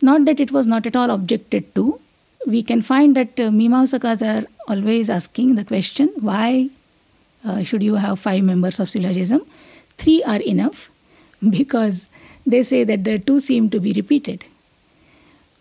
Not 0.00 0.24
that 0.24 0.40
it 0.40 0.50
was 0.50 0.66
not 0.66 0.86
at 0.86 0.96
all 0.96 1.10
objected 1.10 1.74
to. 1.74 2.00
We 2.46 2.62
can 2.62 2.80
find 2.80 3.14
that 3.16 3.38
uh, 3.38 3.50
Mimamsakas 3.50 4.22
are 4.26 4.46
always 4.66 5.10
asking 5.10 5.56
the 5.56 5.64
question 5.64 6.10
why 6.20 6.70
uh, 7.44 7.62
should 7.62 7.82
you 7.82 7.96
have 7.96 8.18
five 8.18 8.44
members 8.44 8.80
of 8.80 8.88
syllogism? 8.88 9.42
Three 9.98 10.22
are 10.24 10.40
enough 10.40 10.90
because 11.50 12.08
they 12.46 12.62
say 12.62 12.82
that 12.84 13.04
the 13.04 13.18
two 13.18 13.38
seem 13.38 13.68
to 13.70 13.78
be 13.78 13.92
repeated. 13.92 14.44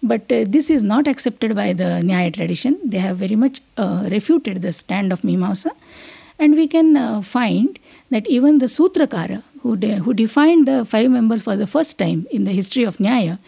But 0.01 0.32
uh, 0.32 0.46
this 0.48 0.70
is 0.70 0.84
not 0.84 1.05
accepted 1.05 1.53
by 1.53 1.74
the 1.74 2.01
Nyaya 2.10 2.34
tradition. 2.34 2.79
They 2.86 3.00
have 3.00 3.17
very 3.17 3.36
much 3.36 3.60
uh, 3.75 4.08
refuted 4.10 4.62
the 4.62 4.72
stand 4.72 5.12
of 5.12 5.22
Mimamsa. 5.24 5.72
And 6.39 6.53
we 6.55 6.67
can 6.67 6.96
uh, 6.96 7.22
find 7.22 7.77
that 8.12 8.27
even 8.27 8.60
the 8.60 8.67
Sutrakara, 8.67 9.41
who, 9.65 9.75
de- 9.75 10.00
who 10.05 10.13
defined 10.13 10.67
the 10.67 10.86
five 10.86 11.10
members 11.10 11.41
for 11.41 11.55
the 11.57 11.65
first 11.65 11.98
time 11.98 12.27
in 12.29 12.43
the 12.43 12.51
history 12.51 12.84
of 12.84 12.98
Nyaya, 12.98 13.39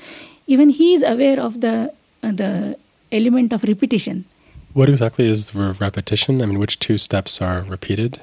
even 0.48 0.70
he 0.70 0.96
is 0.96 1.04
aware 1.04 1.40
of 1.40 1.62
the, 1.62 1.94
uh, 2.24 2.32
the 2.32 2.76
element 3.12 3.54
of 3.54 3.64
repetition. 3.64 4.26
What 4.74 4.90
exactly 4.90 5.30
is 5.30 5.52
the 5.52 5.74
repetition? 5.80 6.42
I 6.42 6.48
mean, 6.48 6.58
which 6.58 6.80
two 6.80 6.98
steps 6.98 7.40
are 7.40 7.62
repeated? 7.76 8.20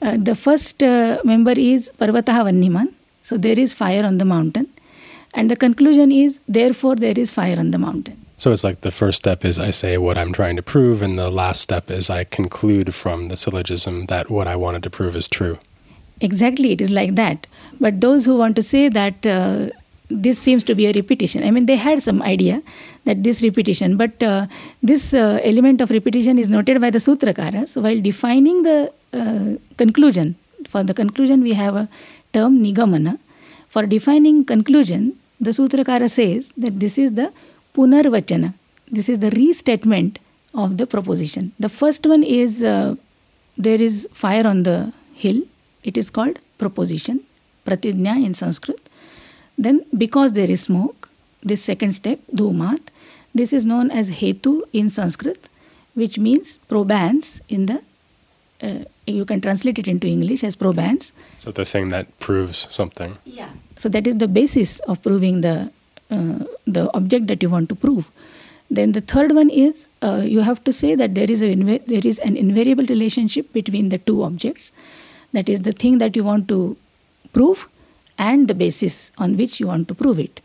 Uh, 0.00 0.16
the 0.16 0.34
first 0.34 0.82
uh, 0.82 1.18
member 1.22 1.52
is 1.52 1.92
Parvataha 1.98 2.44
Vanniman, 2.48 2.94
so 3.22 3.36
there 3.36 3.58
is 3.58 3.74
fire 3.74 4.04
on 4.06 4.16
the 4.16 4.24
mountain. 4.24 4.66
And 5.34 5.50
the 5.50 5.56
conclusion 5.56 6.10
is, 6.10 6.40
therefore, 6.48 6.96
there 6.96 7.18
is 7.18 7.30
fire 7.30 7.58
on 7.58 7.72
the 7.72 7.78
mountain. 7.78 8.16
So 8.38 8.52
it's 8.52 8.64
like 8.64 8.80
the 8.80 8.90
first 8.90 9.18
step 9.18 9.44
is 9.44 9.58
I 9.58 9.70
say 9.70 9.98
what 9.98 10.16
I'm 10.16 10.32
trying 10.32 10.56
to 10.56 10.62
prove, 10.62 11.02
and 11.02 11.18
the 11.18 11.28
last 11.28 11.60
step 11.60 11.90
is 11.90 12.08
I 12.08 12.24
conclude 12.24 12.94
from 12.94 13.28
the 13.28 13.36
syllogism 13.36 14.06
that 14.06 14.30
what 14.30 14.48
I 14.48 14.56
wanted 14.56 14.82
to 14.84 14.90
prove 14.90 15.14
is 15.14 15.28
true. 15.28 15.58
Exactly, 16.20 16.72
it 16.72 16.80
is 16.80 16.90
like 16.90 17.14
that. 17.14 17.46
But 17.80 18.00
those 18.00 18.24
who 18.24 18.36
want 18.36 18.56
to 18.56 18.62
say 18.62 18.88
that 18.88 19.26
uh, 19.26 19.70
this 20.10 20.38
seems 20.38 20.64
to 20.64 20.74
be 20.74 20.86
a 20.86 20.92
repetition, 20.92 21.42
I 21.44 21.50
mean, 21.50 21.66
they 21.66 21.76
had 21.76 22.02
some 22.02 22.20
idea 22.22 22.62
that 23.04 23.22
this 23.22 23.42
repetition, 23.42 23.96
but 23.96 24.22
uh, 24.22 24.46
this 24.82 25.14
uh, 25.14 25.40
element 25.42 25.80
of 25.80 25.90
repetition 25.90 26.38
is 26.38 26.48
noted 26.48 26.80
by 26.80 26.90
the 26.90 26.98
Sutrakaras 26.98 27.80
while 27.80 28.00
defining 28.00 28.62
the 28.62 28.92
uh, 29.12 29.56
conclusion. 29.76 30.36
For 30.68 30.82
the 30.82 30.92
conclusion, 30.92 31.42
we 31.42 31.54
have 31.54 31.74
a 31.74 31.88
term 32.34 32.62
nigamana. 32.62 33.18
For 33.68 33.86
defining 33.86 34.44
conclusion, 34.44 35.16
the 35.40 35.50
Sutrakara 35.50 36.10
says 36.10 36.52
that 36.56 36.78
this 36.78 36.98
is 36.98 37.14
the 37.14 37.32
punarvachana. 37.74 38.52
This 38.90 39.08
is 39.08 39.20
the 39.20 39.30
restatement 39.30 40.18
of 40.54 40.76
the 40.76 40.86
proposition. 40.86 41.52
The 41.58 41.68
first 41.68 42.04
one 42.06 42.22
is 42.22 42.62
uh, 42.62 42.96
there 43.56 43.80
is 43.80 44.08
fire 44.12 44.46
on 44.46 44.64
the 44.64 44.92
hill. 45.14 45.42
It 45.82 45.96
is 45.96 46.10
called 46.10 46.38
proposition, 46.58 47.20
pratidnya 47.64 48.24
in 48.24 48.34
Sanskrit. 48.34 48.80
Then, 49.56 49.84
because 49.96 50.32
there 50.32 50.50
is 50.50 50.62
smoke, 50.62 51.08
this 51.42 51.62
second 51.62 51.92
step, 51.92 52.18
dhumat, 52.34 52.80
this 53.34 53.52
is 53.52 53.64
known 53.64 53.90
as 53.90 54.10
hetu 54.10 54.62
in 54.72 54.90
Sanskrit, 54.90 55.48
which 55.94 56.18
means 56.18 56.58
probans 56.68 57.40
in 57.48 57.66
the 57.66 57.82
uh, 58.62 58.84
you 59.06 59.24
can 59.24 59.40
translate 59.40 59.78
it 59.78 59.88
into 59.88 60.06
English 60.06 60.44
as 60.44 60.54
probans. 60.54 61.12
So 61.38 61.50
the 61.50 61.64
thing 61.64 61.88
that 61.88 62.18
proves 62.18 62.66
something. 62.70 63.16
Yeah. 63.24 63.48
So 63.76 63.88
that 63.88 64.06
is 64.06 64.18
the 64.18 64.28
basis 64.28 64.80
of 64.80 65.02
proving 65.02 65.40
the 65.40 65.72
uh, 66.10 66.44
the 66.66 66.90
object 66.94 67.28
that 67.28 67.42
you 67.42 67.50
want 67.50 67.68
to 67.70 67.74
prove. 67.74 68.10
Then 68.70 68.92
the 68.92 69.00
third 69.00 69.32
one 69.34 69.50
is 69.50 69.88
uh, 70.02 70.22
you 70.24 70.40
have 70.40 70.62
to 70.64 70.72
say 70.72 70.94
that 70.94 71.14
there 71.14 71.30
is 71.30 71.42
a 71.42 71.54
there 71.54 72.06
is 72.12 72.18
an 72.18 72.36
invariable 72.36 72.84
relationship 72.86 73.52
between 73.52 73.88
the 73.88 73.98
two 73.98 74.22
objects. 74.22 74.72
That 75.32 75.48
is 75.48 75.62
the 75.62 75.72
thing 75.72 75.98
that 75.98 76.16
you 76.16 76.24
want 76.24 76.48
to 76.48 76.76
prove 77.32 77.68
and 78.18 78.48
the 78.48 78.54
basis 78.54 79.10
on 79.18 79.36
which 79.36 79.60
you 79.60 79.66
want 79.66 79.88
to 79.88 79.94
prove 79.94 80.18
it. 80.18 80.40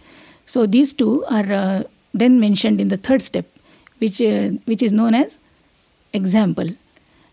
So 0.46 0.65
these 0.65 0.94
two 0.94 1.25
are 1.25 1.51
uh, 1.51 1.84
then 2.13 2.39
mentioned 2.39 2.80
in 2.80 2.89
the 2.89 2.98
third 2.98 3.22
step, 3.22 3.46
which 4.00 4.22
uh, 4.22 4.50
which 4.65 4.84
is 4.84 4.92
known 4.92 5.15
as 5.15 5.39
example 6.13 6.70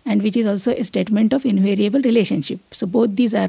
and 0.04 0.22
which 0.22 0.36
is 0.36 0.46
also 0.46 0.72
a 0.72 0.84
statement 0.84 1.32
of 1.32 1.44
invariable 1.44 2.00
relationship. 2.00 2.60
So 2.72 2.86
both 2.86 3.14
these 3.16 3.34
are 3.34 3.48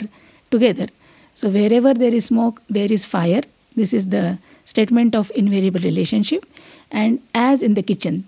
together. 0.51 0.87
So 1.33 1.49
wherever 1.49 1.93
there 1.93 2.13
is 2.13 2.25
smoke, 2.25 2.61
there 2.69 2.91
is 2.91 3.05
fire. 3.05 3.41
This 3.75 3.93
is 3.93 4.09
the 4.09 4.37
statement 4.65 5.15
of 5.15 5.31
invariable 5.35 5.81
relationship. 5.81 6.45
And 6.91 7.19
as 7.33 7.63
in 7.63 7.73
the 7.73 7.81
kitchen, 7.81 8.27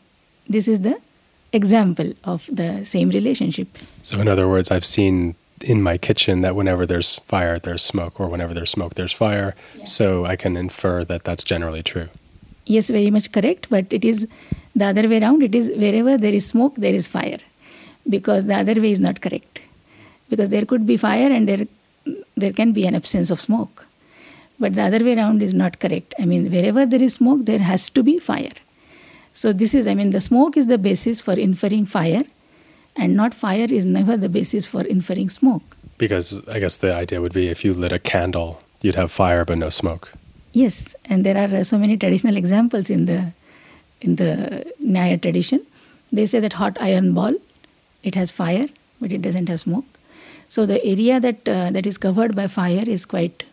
this 0.49 0.67
is 0.67 0.81
the 0.81 0.99
example 1.53 2.13
of 2.23 2.49
the 2.51 2.83
same 2.83 3.09
relationship. 3.09 3.67
So, 4.03 4.19
in 4.19 4.27
other 4.27 4.47
words, 4.47 4.71
I've 4.71 4.85
seen 4.85 5.35
in 5.61 5.81
my 5.81 5.97
kitchen 5.97 6.41
that 6.41 6.55
whenever 6.55 6.85
there's 6.85 7.15
fire, 7.15 7.59
there's 7.59 7.83
smoke, 7.83 8.19
or 8.19 8.27
whenever 8.27 8.53
there's 8.53 8.71
smoke, 8.71 8.95
there's 8.95 9.13
fire. 9.13 9.55
Yeah. 9.75 9.85
So, 9.85 10.25
I 10.25 10.35
can 10.35 10.57
infer 10.57 11.03
that 11.05 11.23
that's 11.23 11.43
generally 11.43 11.83
true. 11.83 12.09
Yes, 12.65 12.89
very 12.89 13.11
much 13.11 13.31
correct, 13.31 13.67
but 13.69 13.91
it 13.93 14.03
is 14.03 14.27
the 14.75 14.85
other 14.85 15.07
way 15.07 15.21
around. 15.21 15.43
It 15.43 15.55
is 15.55 15.69
wherever 15.77 16.17
there 16.17 16.33
is 16.33 16.45
smoke, 16.45 16.75
there 16.75 16.93
is 16.93 17.07
fire 17.07 17.37
because 18.09 18.45
the 18.45 18.55
other 18.55 18.79
way 18.81 18.91
is 18.91 18.99
not 18.99 19.21
correct 19.21 19.61
because 20.29 20.49
there 20.49 20.65
could 20.65 20.85
be 20.85 20.97
fire 20.97 21.31
and 21.31 21.47
there 21.47 21.65
there 22.37 22.53
can 22.53 22.71
be 22.71 22.85
an 22.85 22.95
absence 22.95 23.29
of 23.29 23.41
smoke 23.41 23.87
but 24.59 24.75
the 24.75 24.81
other 24.81 25.03
way 25.03 25.15
around 25.15 25.41
is 25.41 25.53
not 25.53 25.79
correct 25.79 26.13
i 26.19 26.25
mean 26.25 26.51
wherever 26.51 26.85
there 26.85 27.01
is 27.01 27.15
smoke 27.15 27.45
there 27.45 27.59
has 27.59 27.89
to 27.89 28.03
be 28.03 28.19
fire 28.19 28.57
so 29.33 29.51
this 29.51 29.73
is 29.73 29.87
i 29.87 29.93
mean 29.93 30.11
the 30.11 30.21
smoke 30.21 30.57
is 30.57 30.67
the 30.67 30.77
basis 30.77 31.21
for 31.21 31.33
inferring 31.33 31.85
fire 31.85 32.23
and 32.95 33.15
not 33.15 33.33
fire 33.33 33.67
is 33.69 33.85
never 33.85 34.17
the 34.17 34.29
basis 34.29 34.65
for 34.65 34.83
inferring 34.85 35.29
smoke. 35.29 35.77
Because 35.97 36.47
I 36.47 36.59
guess 36.59 36.77
the 36.77 36.93
idea 36.93 37.21
would 37.21 37.33
be 37.33 37.47
if 37.47 37.63
you 37.65 37.73
lit 37.73 37.91
a 37.91 37.99
candle, 37.99 38.61
you'd 38.81 38.95
have 38.95 39.11
fire 39.11 39.45
but 39.45 39.57
no 39.57 39.69
smoke. 39.69 40.13
yes 40.59 40.75
and 41.13 41.25
there 41.27 41.37
are 41.39 41.51
uh, 41.59 41.63
so 41.69 41.77
many 41.79 41.95
traditional 42.01 42.37
examples 42.41 42.89
in 42.95 43.01
the 43.07 43.19
in 44.01 44.15
the 44.21 44.29
nyaya 44.93 45.17
tradition. 45.25 45.61
They 46.17 46.25
say 46.33 46.39
that 46.45 46.53
hot 46.59 46.77
iron 46.89 47.13
ball 47.17 47.33
it 48.09 48.15
has 48.15 48.31
fire 48.31 48.67
but 49.01 49.11
it 49.17 49.21
doesn't 49.25 49.49
have 49.53 49.59
smoke. 49.59 49.85
So 50.47 50.65
the 50.65 50.79
area 50.93 51.19
that 51.25 51.49
uh, 51.55 51.71
that 51.75 51.85
is 51.91 51.97
covered 52.05 52.35
by 52.39 52.47
fire 52.47 52.85
is 52.95 53.05
quite 53.15 53.43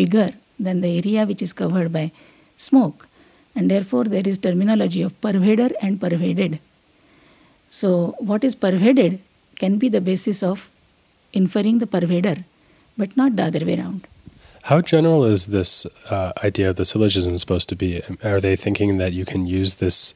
bigger 0.00 0.28
than 0.58 0.80
the 0.86 0.90
area 1.00 1.26
which 1.30 1.42
is 1.46 1.52
covered 1.62 1.92
by 1.98 2.10
smoke. 2.56 3.06
And 3.54 3.70
therefore 3.70 4.04
there 4.04 4.26
is 4.32 4.38
terminology 4.38 5.02
of 5.02 5.14
pervader 5.20 5.70
and 5.80 6.00
pervaded 6.00 6.58
so 7.70 8.14
what 8.18 8.44
is 8.44 8.54
pervaded 8.54 9.18
can 9.56 9.78
be 9.78 9.88
the 9.88 10.00
basis 10.00 10.42
of 10.42 10.70
inferring 11.32 11.78
the 11.78 11.86
pervader 11.86 12.44
but 12.98 13.16
not 13.16 13.36
the 13.36 13.44
other 13.50 13.64
way 13.64 13.78
around 13.80 14.06
How 14.64 14.80
general 14.82 15.24
is 15.24 15.46
this 15.52 15.86
uh, 16.10 16.32
idea 16.44 16.70
of 16.70 16.76
the 16.76 16.84
syllogism 16.84 17.38
supposed 17.38 17.68
to 17.70 17.76
be? 17.82 18.02
Are 18.22 18.40
they 18.40 18.56
thinking 18.56 18.98
that 18.98 19.14
you 19.14 19.24
can 19.24 19.46
use 19.46 19.76
this 19.76 20.14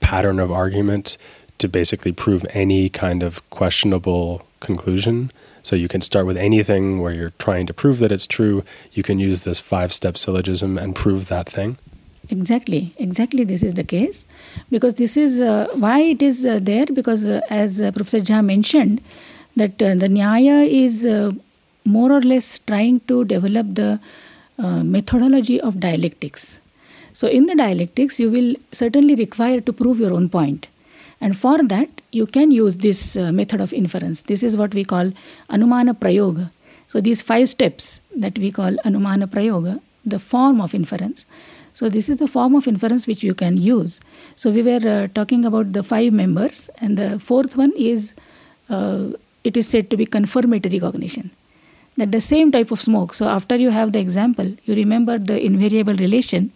pattern 0.00 0.38
of 0.38 0.52
argument 0.52 1.16
to 1.58 1.66
basically 1.66 2.12
prove 2.12 2.44
any 2.50 2.90
kind 2.90 3.22
of 3.22 3.40
questionable 3.48 4.46
conclusion? 4.60 5.30
So 5.62 5.74
you 5.74 5.88
can 5.88 6.00
start 6.00 6.26
with 6.26 6.36
anything 6.36 7.00
where 7.00 7.12
you're 7.12 7.32
trying 7.38 7.66
to 7.66 7.74
prove 7.74 7.98
that 7.98 8.12
it's 8.12 8.26
true. 8.26 8.62
You 8.92 9.02
can 9.02 9.18
use 9.18 9.44
this 9.44 9.60
five 9.60 9.92
step 9.92 10.16
syllogism 10.16 10.76
and 10.78 10.94
prove 10.94 11.28
that 11.28 11.48
thing. 11.48 11.78
Exactly, 12.28 12.92
exactly. 12.98 13.44
This 13.44 13.62
is 13.62 13.74
the 13.74 13.84
case 13.84 14.26
because 14.70 14.94
this 14.94 15.16
is 15.16 15.40
uh, 15.40 15.68
why 15.74 16.00
it 16.00 16.22
is 16.22 16.44
uh, 16.44 16.58
there. 16.60 16.86
Because 16.86 17.26
uh, 17.26 17.40
as 17.50 17.80
uh, 17.80 17.92
Professor 17.92 18.18
Jha 18.18 18.44
mentioned, 18.44 19.00
that 19.54 19.80
uh, 19.80 19.94
the 19.94 20.08
Nyaya 20.08 20.68
is 20.68 21.06
uh, 21.06 21.30
more 21.84 22.10
or 22.10 22.20
less 22.20 22.58
trying 22.58 23.00
to 23.00 23.24
develop 23.24 23.74
the 23.74 24.00
methodology 24.58 25.60
of 25.60 25.78
dialectics. 25.78 26.60
So, 27.12 27.28
in 27.28 27.46
the 27.46 27.54
dialectics, 27.54 28.18
you 28.18 28.30
will 28.30 28.54
certainly 28.72 29.14
require 29.14 29.60
to 29.60 29.72
prove 29.72 30.00
your 30.00 30.12
own 30.12 30.28
point. 30.28 30.66
And 31.20 31.36
for 31.36 31.62
that, 31.62 31.88
you 32.10 32.26
can 32.26 32.50
use 32.50 32.78
this 32.78 33.16
method 33.16 33.60
of 33.60 33.72
inference. 33.72 34.22
This 34.22 34.42
is 34.42 34.56
what 34.56 34.74
we 34.74 34.84
call 34.84 35.12
Anumana 35.50 35.94
Prayoga. 35.94 36.50
So, 36.88 37.00
these 37.00 37.22
five 37.22 37.48
steps 37.50 38.00
that 38.16 38.38
we 38.38 38.50
call 38.50 38.72
Anumana 38.84 39.26
Prayoga, 39.26 39.80
the 40.04 40.18
form 40.18 40.60
of 40.60 40.74
inference. 40.74 41.26
So, 41.78 41.90
this 41.90 42.08
is 42.08 42.16
the 42.16 42.26
form 42.26 42.54
of 42.54 42.66
inference 42.66 43.06
which 43.06 43.22
you 43.22 43.34
can 43.34 43.58
use. 43.58 44.00
So, 44.34 44.50
we 44.50 44.62
were 44.62 44.84
uh, 44.88 45.08
talking 45.14 45.44
about 45.44 45.74
the 45.74 45.82
five 45.82 46.10
members, 46.10 46.70
and 46.78 46.96
the 46.96 47.18
fourth 47.18 47.54
one 47.54 47.72
is 47.76 48.14
uh, 48.70 49.08
it 49.44 49.58
is 49.58 49.68
said 49.68 49.90
to 49.90 49.96
be 49.98 50.06
confirmatory 50.06 50.80
cognition. 50.80 51.32
That 51.98 52.12
the 52.12 52.22
same 52.22 52.50
type 52.50 52.70
of 52.70 52.80
smoke. 52.80 53.12
So, 53.12 53.28
after 53.28 53.56
you 53.56 53.68
have 53.68 53.92
the 53.92 53.98
example, 53.98 54.54
you 54.64 54.74
remember 54.74 55.18
the 55.18 55.38
invariable 55.38 55.96
relation, 55.96 56.50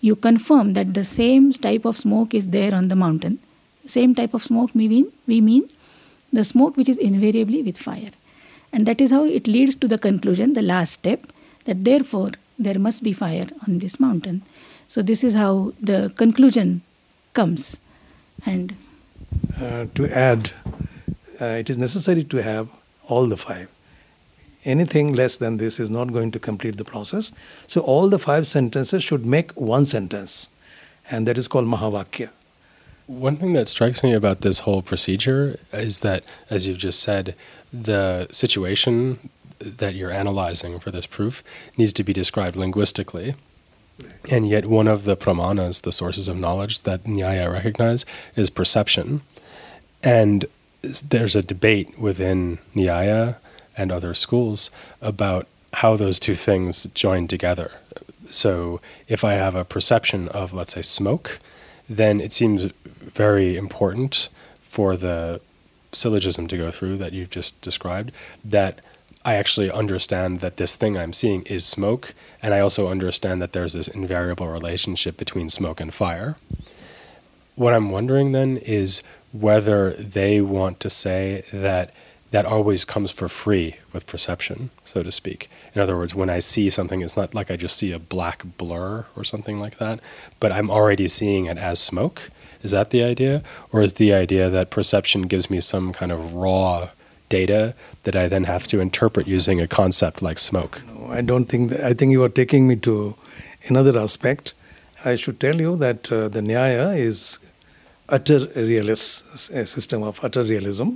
you 0.00 0.14
confirm 0.14 0.74
that 0.74 0.94
the 0.94 1.02
same 1.02 1.52
type 1.52 1.84
of 1.84 1.96
smoke 1.96 2.32
is 2.32 2.46
there 2.50 2.72
on 2.72 2.86
the 2.86 2.94
mountain. 2.94 3.40
Same 3.84 4.14
type 4.14 4.32
of 4.32 4.44
smoke 4.44 4.70
we 4.74 4.86
mean, 4.86 5.10
we 5.26 5.40
mean 5.40 5.68
the 6.32 6.44
smoke 6.44 6.76
which 6.76 6.88
is 6.88 6.98
invariably 6.98 7.64
with 7.64 7.78
fire. 7.78 8.12
And 8.72 8.86
that 8.86 9.00
is 9.00 9.10
how 9.10 9.24
it 9.24 9.48
leads 9.48 9.74
to 9.74 9.88
the 9.88 9.98
conclusion, 9.98 10.52
the 10.52 10.62
last 10.62 10.92
step, 10.92 11.26
that 11.64 11.84
therefore 11.84 12.30
there 12.58 12.78
must 12.78 13.02
be 13.02 13.12
fire 13.12 13.46
on 13.66 13.78
this 13.78 13.98
mountain. 13.98 14.42
So 14.92 15.00
this 15.00 15.24
is 15.24 15.32
how 15.32 15.72
the 15.80 16.12
conclusion 16.16 16.82
comes. 17.32 17.78
And 18.44 18.74
Uh, 19.58 19.86
to 19.94 20.06
add, 20.12 20.50
uh, 21.40 21.60
it 21.60 21.70
is 21.70 21.78
necessary 21.78 22.24
to 22.24 22.42
have 22.42 22.68
all 23.08 23.26
the 23.26 23.38
five. 23.38 23.68
Anything 24.64 25.14
less 25.14 25.38
than 25.38 25.56
this 25.56 25.80
is 25.80 25.88
not 25.88 26.12
going 26.12 26.30
to 26.32 26.38
complete 26.38 26.76
the 26.76 26.84
process. 26.84 27.32
So, 27.66 27.80
all 27.80 28.10
the 28.10 28.18
five 28.18 28.46
sentences 28.46 29.02
should 29.02 29.24
make 29.24 29.48
one 29.56 29.86
sentence, 29.86 30.50
and 31.10 31.26
that 31.26 31.38
is 31.38 31.48
called 31.48 31.66
Mahavakya. 31.66 32.28
One 33.06 33.36
thing 33.36 33.54
that 33.54 33.68
strikes 33.68 34.04
me 34.04 34.12
about 34.12 34.42
this 34.42 34.58
whole 34.66 34.82
procedure 34.82 35.58
is 35.72 36.00
that, 36.00 36.22
as 36.50 36.66
you've 36.66 36.84
just 36.88 37.00
said, 37.00 37.34
the 37.72 38.28
situation 38.30 39.18
that 39.78 39.94
you're 39.94 40.12
analyzing 40.12 40.78
for 40.78 40.90
this 40.90 41.06
proof 41.06 41.42
needs 41.78 41.94
to 41.94 42.04
be 42.04 42.12
described 42.12 42.56
linguistically. 42.56 43.34
And 44.30 44.48
yet, 44.48 44.66
one 44.66 44.88
of 44.88 45.04
the 45.04 45.16
pramanas, 45.16 45.82
the 45.82 45.92
sources 45.92 46.28
of 46.28 46.36
knowledge 46.36 46.82
that 46.82 47.04
Nyaya 47.04 47.52
recognize, 47.52 48.06
is 48.36 48.50
perception. 48.50 49.22
And 50.02 50.46
there's 50.82 51.36
a 51.36 51.42
debate 51.42 51.98
within 51.98 52.58
Nyaya 52.74 53.36
and 53.76 53.90
other 53.90 54.14
schools 54.14 54.70
about 55.00 55.46
how 55.74 55.96
those 55.96 56.20
two 56.20 56.34
things 56.34 56.84
join 56.94 57.26
together. 57.28 57.72
So, 58.30 58.80
if 59.08 59.24
I 59.24 59.34
have 59.34 59.54
a 59.54 59.64
perception 59.64 60.28
of, 60.28 60.52
let's 60.52 60.74
say, 60.74 60.82
smoke, 60.82 61.38
then 61.88 62.20
it 62.20 62.32
seems 62.32 62.64
very 63.00 63.56
important 63.56 64.28
for 64.62 64.96
the 64.96 65.40
syllogism 65.92 66.48
to 66.48 66.56
go 66.56 66.70
through 66.70 66.96
that 66.96 67.12
you've 67.12 67.30
just 67.30 67.60
described 67.60 68.10
that 68.44 68.80
I 69.24 69.34
actually 69.34 69.70
understand 69.70 70.40
that 70.40 70.56
this 70.56 70.74
thing 70.74 70.96
I'm 70.96 71.12
seeing 71.12 71.42
is 71.42 71.64
smoke, 71.64 72.14
and 72.42 72.52
I 72.52 72.60
also 72.60 72.88
understand 72.88 73.40
that 73.40 73.52
there's 73.52 73.74
this 73.74 73.88
invariable 73.88 74.48
relationship 74.48 75.16
between 75.16 75.48
smoke 75.48 75.80
and 75.80 75.94
fire. 75.94 76.36
What 77.54 77.72
I'm 77.72 77.90
wondering 77.90 78.32
then 78.32 78.56
is 78.56 79.02
whether 79.32 79.92
they 79.92 80.40
want 80.40 80.80
to 80.80 80.90
say 80.90 81.44
that 81.52 81.92
that 82.32 82.46
always 82.46 82.84
comes 82.84 83.10
for 83.10 83.28
free 83.28 83.76
with 83.92 84.06
perception, 84.06 84.70
so 84.84 85.02
to 85.02 85.12
speak. 85.12 85.50
In 85.74 85.82
other 85.82 85.96
words, 85.96 86.14
when 86.14 86.30
I 86.30 86.38
see 86.38 86.70
something, 86.70 87.02
it's 87.02 87.16
not 87.16 87.34
like 87.34 87.50
I 87.50 87.56
just 87.56 87.76
see 87.76 87.92
a 87.92 87.98
black 87.98 88.42
blur 88.56 89.06
or 89.14 89.22
something 89.22 89.60
like 89.60 89.78
that, 89.78 90.00
but 90.40 90.50
I'm 90.50 90.70
already 90.70 91.08
seeing 91.08 91.44
it 91.44 91.58
as 91.58 91.78
smoke. 91.78 92.30
Is 92.62 92.70
that 92.70 92.90
the 92.90 93.02
idea? 93.04 93.42
Or 93.70 93.82
is 93.82 93.94
the 93.94 94.14
idea 94.14 94.48
that 94.48 94.70
perception 94.70 95.22
gives 95.22 95.50
me 95.50 95.60
some 95.60 95.92
kind 95.92 96.10
of 96.10 96.34
raw 96.34 96.88
data 97.34 97.60
that 98.04 98.16
I 98.22 98.24
then 98.34 98.44
have 98.44 98.66
to 98.72 98.80
interpret 98.86 99.26
using 99.26 99.60
a 99.60 99.68
concept 99.76 100.22
like 100.22 100.38
smoke? 100.38 100.82
No, 100.94 101.12
I 101.18 101.20
don't 101.30 101.46
think 101.54 101.70
that. 101.70 101.84
I 101.90 101.94
think 101.94 102.12
you 102.16 102.24
are 102.24 102.34
taking 102.40 102.68
me 102.72 102.76
to 102.88 103.14
another 103.68 103.98
aspect. 103.98 104.54
I 105.04 105.16
should 105.22 105.38
tell 105.46 105.64
you 105.66 105.76
that 105.84 106.12
uh, 106.12 106.28
the 106.28 106.42
Nyaya 106.50 106.88
is 106.96 107.38
utter 108.08 108.40
realist, 108.54 109.50
a 109.62 109.66
system 109.66 110.02
of 110.10 110.22
utter 110.28 110.42
realism 110.42 110.92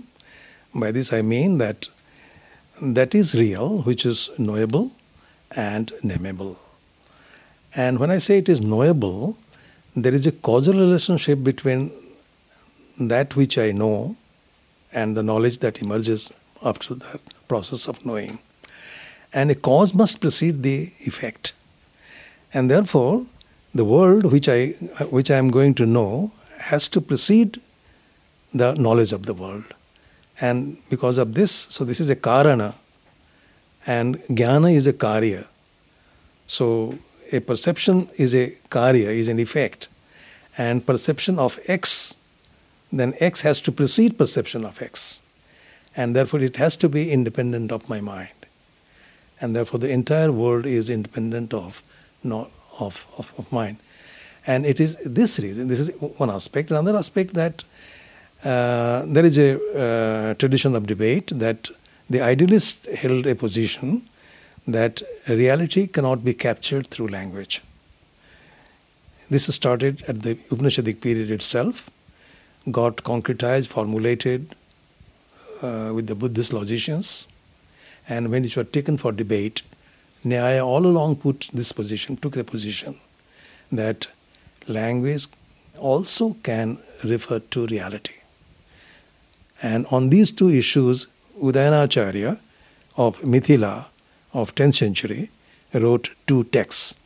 by 0.81 0.91
this 0.93 1.13
I 1.13 1.23
mean 1.23 1.59
that 1.59 1.89
that 2.81 3.15
is 3.15 3.35
real, 3.35 3.83
which 3.83 4.05
is 4.05 4.31
knowable 4.39 4.93
and 5.51 5.93
nameable. 6.03 6.57
And 7.75 7.99
when 7.99 8.11
I 8.11 8.19
say 8.19 8.39
it 8.39 8.49
is 8.49 8.61
knowable, 8.61 9.39
there 9.95 10.15
is 10.15 10.27
a 10.27 10.33
causal 10.33 10.75
relationship 10.75 11.43
between 11.43 11.91
that 12.99 13.37
which 13.37 13.59
I 13.59 13.73
know 13.73 14.17
and 14.97 15.17
the 15.17 15.23
knowledge 15.23 15.59
that 15.59 15.83
emerges 15.83 16.33
after 16.65 16.95
that 16.95 17.21
process 17.49 17.87
of 17.87 18.05
knowing. 18.05 18.39
And 19.33 19.51
a 19.51 19.55
cause 19.55 19.93
must 19.93 20.21
precede 20.23 20.63
the 20.63 20.91
effect. 21.01 21.53
And 22.55 22.71
therefore, 22.71 23.27
the 23.75 23.85
world 23.85 24.33
which 24.33 24.49
I, 24.49 24.69
which 25.17 25.31
I 25.31 25.37
am 25.37 25.51
going 25.51 25.75
to 25.75 25.85
know 25.85 26.33
has 26.73 26.89
to 26.89 27.01
precede 27.03 27.61
the 28.55 28.73
knowledge 28.75 29.13
of 29.13 29.27
the 29.27 29.35
world. 29.35 29.75
And 30.41 30.79
because 30.89 31.19
of 31.19 31.35
this, 31.35 31.53
so 31.53 31.85
this 31.85 32.01
is 32.01 32.09
a 32.09 32.17
karana, 32.17 32.75
and 33.87 34.17
jnana 34.31 34.75
is 34.75 34.87
a 34.87 34.93
karya. 34.95 35.47
So 36.47 36.99
a 37.33 37.41
perception 37.41 38.09
is 38.17 38.35
a 38.35 38.51
karya, 38.71 39.09
is 39.09 39.29
an 39.29 39.39
effect, 39.39 39.89
and 40.57 40.87
perception 40.87 41.39
of 41.39 41.59
x, 41.67 42.17
then 42.93 43.15
x 43.21 43.43
has 43.43 43.61
to 43.63 43.73
precede 43.73 44.17
perception 44.19 44.65
of 44.65 44.81
x, 44.81 45.21
and 45.97 46.15
therefore 46.15 46.41
it 46.41 46.57
has 46.57 46.77
to 46.77 46.89
be 46.89 47.11
independent 47.11 47.73
of 47.73 47.89
my 47.89 48.01
mind, 48.01 48.47
and 49.41 49.57
therefore 49.57 49.81
the 49.81 49.91
entire 49.91 50.33
world 50.33 50.67
is 50.67 50.91
independent 50.91 51.53
of 51.53 51.83
not 52.23 52.51
of, 52.79 53.07
of, 53.19 53.33
of 53.39 53.51
mind, 53.51 53.77
and 54.47 54.67
it 54.67 54.81
is 54.81 54.97
this 55.05 55.39
reason. 55.39 55.69
This 55.69 55.81
is 55.81 55.91
one 55.99 56.31
aspect. 56.31 56.71
Another 56.71 56.97
aspect 56.97 57.35
that 57.35 57.65
uh, 58.45 59.05
there 59.07 59.25
is 59.25 59.39
a 59.39 59.51
uh, 59.79 60.35
tradition 60.35 60.77
of 60.77 60.87
debate 60.87 61.33
that 61.35 61.71
the 62.09 62.21
idealist 62.21 62.87
held 62.87 63.27
a 63.27 63.35
position 63.35 64.03
that 64.69 65.03
reality 65.29 65.87
cannot 65.87 66.25
be 66.25 66.35
captured 66.35 66.89
through 66.89 67.09
language. 67.09 67.63
This 69.31 69.53
started 69.53 70.03
at 70.07 70.23
the 70.23 70.35
Upanishadic 70.35 71.01
period 71.01 71.31
itself, 71.31 71.91
got 72.71 72.97
concretized, 72.97 73.69
formulated 73.69 74.55
uh, 75.63 75.93
with 75.95 76.07
the 76.07 76.15
Buddhist 76.15 76.53
logicians, 76.53 77.29
and 78.09 78.31
when 78.31 78.45
it 78.45 78.57
was 78.57 78.69
taken 78.69 78.97
for 78.97 79.13
debate, 79.13 79.63
Nyaya 80.25 80.65
all 80.65 80.87
along 80.87 81.17
put 81.17 81.49
this 81.53 81.73
position, 81.73 82.17
took 82.17 82.35
the 82.35 82.45
position 82.45 82.99
that 83.71 84.09
language 84.67 85.27
also 85.79 86.37
can 86.43 86.79
refer 87.05 87.39
to 87.39 87.67
reality. 87.67 88.15
And 89.63 89.87
on 89.91 90.11
these 90.11 90.31
two 90.31 90.51
issues, 90.51 91.07
Udayanacharya 91.41 92.39
of 92.97 93.21
Mithila 93.21 93.87
of 94.33 94.55
10th 94.55 94.75
century 94.75 95.31
wrote 95.73 96.11
two 96.27 96.45
texts. 96.45 96.99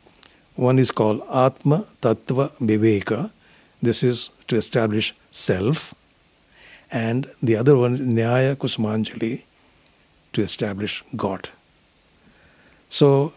One 0.55 0.79
is 0.79 0.91
called 0.91 1.21
Atma 1.33 1.85
Tattva 2.01 2.51
Viveka. 2.59 3.31
This 3.81 4.03
is 4.03 4.31
to 4.47 4.55
establish 4.55 5.13
self. 5.31 5.95
And 6.91 7.29
the 7.41 7.55
other 7.55 7.77
one, 7.77 7.93
is 7.93 7.99
Nyaya 8.01 8.55
Kusumanjali, 8.55 9.43
to 10.33 10.41
establish 10.41 11.03
God. 11.15 11.49
So, 12.89 13.33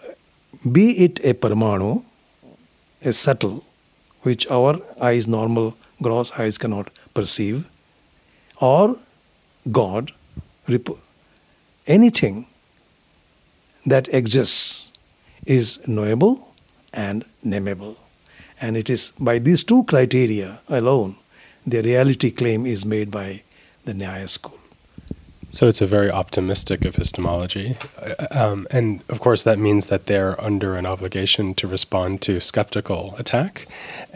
be 0.70 0.90
it 1.04 1.20
a 1.24 1.34
Paramanu, 1.34 2.04
a 3.02 3.12
subtle, 3.12 3.64
which 4.22 4.48
our 4.50 4.80
eyes, 5.00 5.26
normal 5.26 5.76
gross 6.02 6.32
eyes 6.32 6.58
cannot 6.58 6.90
perceive, 7.14 7.68
or 8.60 8.96
God, 9.70 10.12
anything 11.86 12.46
that 13.86 14.12
exists 14.12 14.90
is 15.46 15.86
knowable 15.86 16.54
and 16.92 17.24
nameable. 17.44 17.96
And 18.60 18.76
it 18.76 18.88
is 18.88 19.12
by 19.18 19.38
these 19.38 19.62
two 19.62 19.84
criteria 19.84 20.60
alone 20.68 21.16
the 21.66 21.82
reality 21.82 22.30
claim 22.30 22.66
is 22.66 22.84
made 22.84 23.10
by 23.10 23.42
the 23.84 23.92
Nyaya 23.92 24.28
school. 24.28 24.58
So 25.54 25.68
it's 25.68 25.80
a 25.80 25.86
very 25.86 26.10
optimistic 26.10 26.84
epistemology. 26.84 27.76
Uh, 27.96 28.26
um, 28.32 28.66
and 28.72 29.04
of 29.08 29.20
course, 29.20 29.44
that 29.44 29.56
means 29.56 29.86
that 29.86 30.06
they're 30.06 30.40
under 30.42 30.74
an 30.74 30.84
obligation 30.84 31.54
to 31.54 31.68
respond 31.68 32.22
to 32.22 32.40
skeptical 32.40 33.14
attack. 33.18 33.66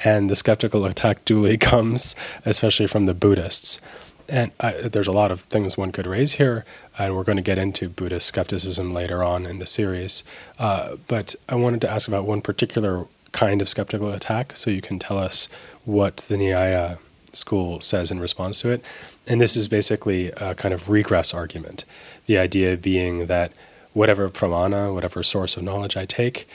And 0.05 0.29
the 0.29 0.35
skeptical 0.35 0.85
attack 0.85 1.25
duly 1.25 1.57
comes, 1.73 2.17
especially 2.45 2.89
from 2.89 3.07
the 3.07 3.15
Buddhists. 3.15 3.81
And 4.29 4.51
I, 4.59 4.73
there's 4.73 5.07
a 5.07 5.13
lot 5.13 5.31
of 5.31 5.43
things 5.43 5.79
one 5.79 5.93
could 5.93 6.09
raise 6.09 6.33
here, 6.33 6.65
and 6.99 7.15
we're 7.15 7.23
going 7.23 7.37
to 7.37 7.43
get 7.43 7.57
into 7.57 7.89
Buddhist 7.89 8.27
skepticism 8.27 8.93
later 8.93 9.23
on 9.23 9.47
in 9.47 9.61
the 9.61 9.67
series. 9.67 10.25
Uh, 10.59 10.97
but 11.07 11.37
I 11.49 11.55
wanted 11.55 11.81
to 11.83 11.91
ask 11.91 12.09
about 12.09 12.27
one 12.27 12.41
particular 12.41 13.07
kind 13.31 13.63
of 13.63 13.69
skeptical 13.69 14.13
attack, 14.13 14.57
so 14.57 14.71
you 14.71 14.83
can 14.83 14.99
tell 14.99 15.19
us 15.19 15.49
what 15.85 16.19
the 16.19 16.35
Nyaya 16.35 16.99
school 17.33 17.81
says 17.81 18.11
in 18.11 18.21
response 18.21 18.61
to 18.63 18.71
it. 18.71 18.89
And 19.27 19.41
this 19.41 19.57
is 19.57 19.69
basically 19.69 20.31
a 20.33 20.55
kind 20.55 20.75
of 20.75 20.89
regress 20.89 21.35
argument. 21.35 21.85
The 22.27 22.39
idea 22.39 22.77
being 22.77 23.27
that 23.27 23.53
whatever 23.93 24.29
pramana, 24.29 24.93
whatever 24.93 25.23
source 25.23 25.57
of 25.57 25.63
knowledge 25.63 25.97
I 25.97 26.05
take, 26.05 26.49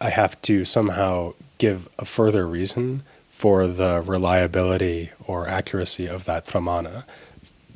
I 0.00 0.10
have 0.10 0.40
to 0.42 0.64
somehow 0.64 1.34
give 1.58 1.88
a 1.98 2.04
further 2.04 2.46
reason 2.46 3.02
for 3.30 3.66
the 3.66 4.02
reliability 4.04 5.10
or 5.24 5.46
accuracy 5.48 6.06
of 6.06 6.24
that 6.24 6.46
pramana. 6.46 7.04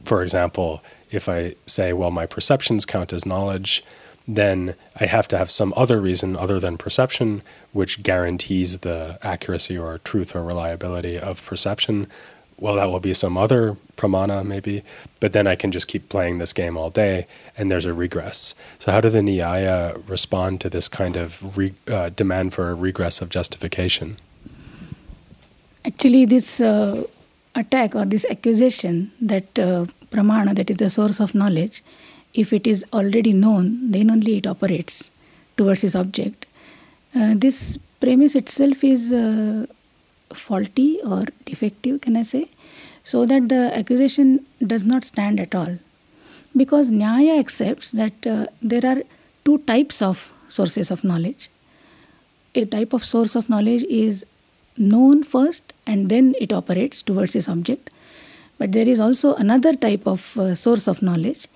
For 0.05 0.23
example, 0.23 0.83
if 1.11 1.29
I 1.29 1.55
say, 1.67 1.93
well, 1.93 2.11
my 2.11 2.27
perceptions 2.27 2.85
count 2.85 3.13
as 3.13 3.25
knowledge, 3.25 3.85
then 4.27 4.75
I 5.01 5.07
have 5.07 5.29
to 5.29 5.39
have 5.39 5.51
some 5.51 5.73
other 5.77 6.01
reason 6.01 6.37
other 6.37 6.61
than 6.61 6.79
perception 6.79 7.43
which 7.73 8.03
guarantees 8.03 8.81
the 8.81 9.19
accuracy 9.23 9.77
or 9.77 9.99
truth 9.99 10.35
or 10.35 10.45
reliability 10.45 11.19
of 11.19 11.45
perception. 11.45 12.07
Well, 12.63 12.77
that 12.77 12.91
will 12.93 13.01
be 13.01 13.13
some 13.13 13.37
other 13.37 13.77
pramana, 13.97 14.47
maybe, 14.47 14.85
but 15.19 15.33
then 15.33 15.49
I 15.49 15.57
can 15.57 15.73
just 15.73 15.89
keep 15.89 16.09
playing 16.09 16.39
this 16.39 16.53
game 16.53 16.77
all 16.77 16.91
day 16.91 17.27
and 17.59 17.73
there's 17.73 17.87
a 17.87 17.93
regress. 17.93 18.55
So, 18.79 18.93
how 18.93 19.01
do 19.01 19.11
the 19.11 19.19
Nyaya 19.19 20.01
respond 20.09 20.61
to 20.61 20.71
this 20.71 20.87
kind 20.87 21.17
of 21.17 21.59
re- 21.59 21.75
uh, 21.89 22.11
demand 22.11 22.55
for 22.55 22.71
a 22.71 22.77
regress 22.77 23.21
of 23.21 23.31
justification? 23.31 24.17
Actually, 25.85 26.25
this 26.25 26.61
uh, 26.61 27.03
attack 27.57 27.97
or 27.97 28.05
this 28.05 28.25
accusation 28.31 29.11
that 29.21 29.59
uh, 29.59 29.87
pramana, 30.13 30.55
that 30.55 30.71
is 30.71 30.77
the 30.77 30.89
source 30.89 31.19
of 31.19 31.35
knowledge, 31.35 31.83
if 32.33 32.53
it 32.53 32.69
is 32.69 32.87
already 32.93 33.33
known, 33.33 33.91
then 33.91 34.09
only 34.09 34.37
it 34.37 34.47
operates 34.47 35.11
towards 35.57 35.83
its 35.83 35.97
object. 35.97 36.47
Uh, 37.13 37.35
this 37.35 37.77
premise 37.99 38.37
itself 38.37 38.85
is 38.85 39.11
uh, 39.11 39.67
faulty 40.33 41.01
or 41.05 41.25
defective, 41.45 42.01
can 42.01 42.17
I 42.17 42.23
say? 42.23 42.49
So 43.05 43.27
that 43.27 43.49
the 43.49 43.77
accusation 43.77 44.47
does 44.65 44.85
not 44.85 45.05
stand 45.05 45.41
at 45.41 45.55
all. 45.55 45.79
Because 46.57 46.91
Nyaya 46.91 47.39
accepts 47.39 47.93
that 47.93 48.27
uh, 48.27 48.47
there 48.61 48.85
are 48.87 49.03
two 49.45 49.59
types 49.59 50.03
of 50.03 50.33
sources 50.49 50.91
of 50.91 51.03
knowledge. 51.03 51.49
A 52.55 52.65
type 52.65 52.93
of 52.93 53.05
source 53.05 53.35
of 53.35 53.49
knowledge 53.49 53.83
is 53.85 54.27
known 54.77 55.25
first 55.25 55.73
and 55.87 56.09
then 56.09 56.35
it 56.41 56.53
operates 56.53 57.03
towards 57.03 57.35
its 57.35 57.49
object. 57.49 57.91
But 58.59 58.73
there 58.73 58.89
is 58.89 59.01
also 59.01 59.35
another 59.35 59.75
type 59.75 60.07
of 60.07 60.39
uh, 60.39 60.55
source 60.55 60.87
of 60.87 61.03
knowledge 61.03 61.49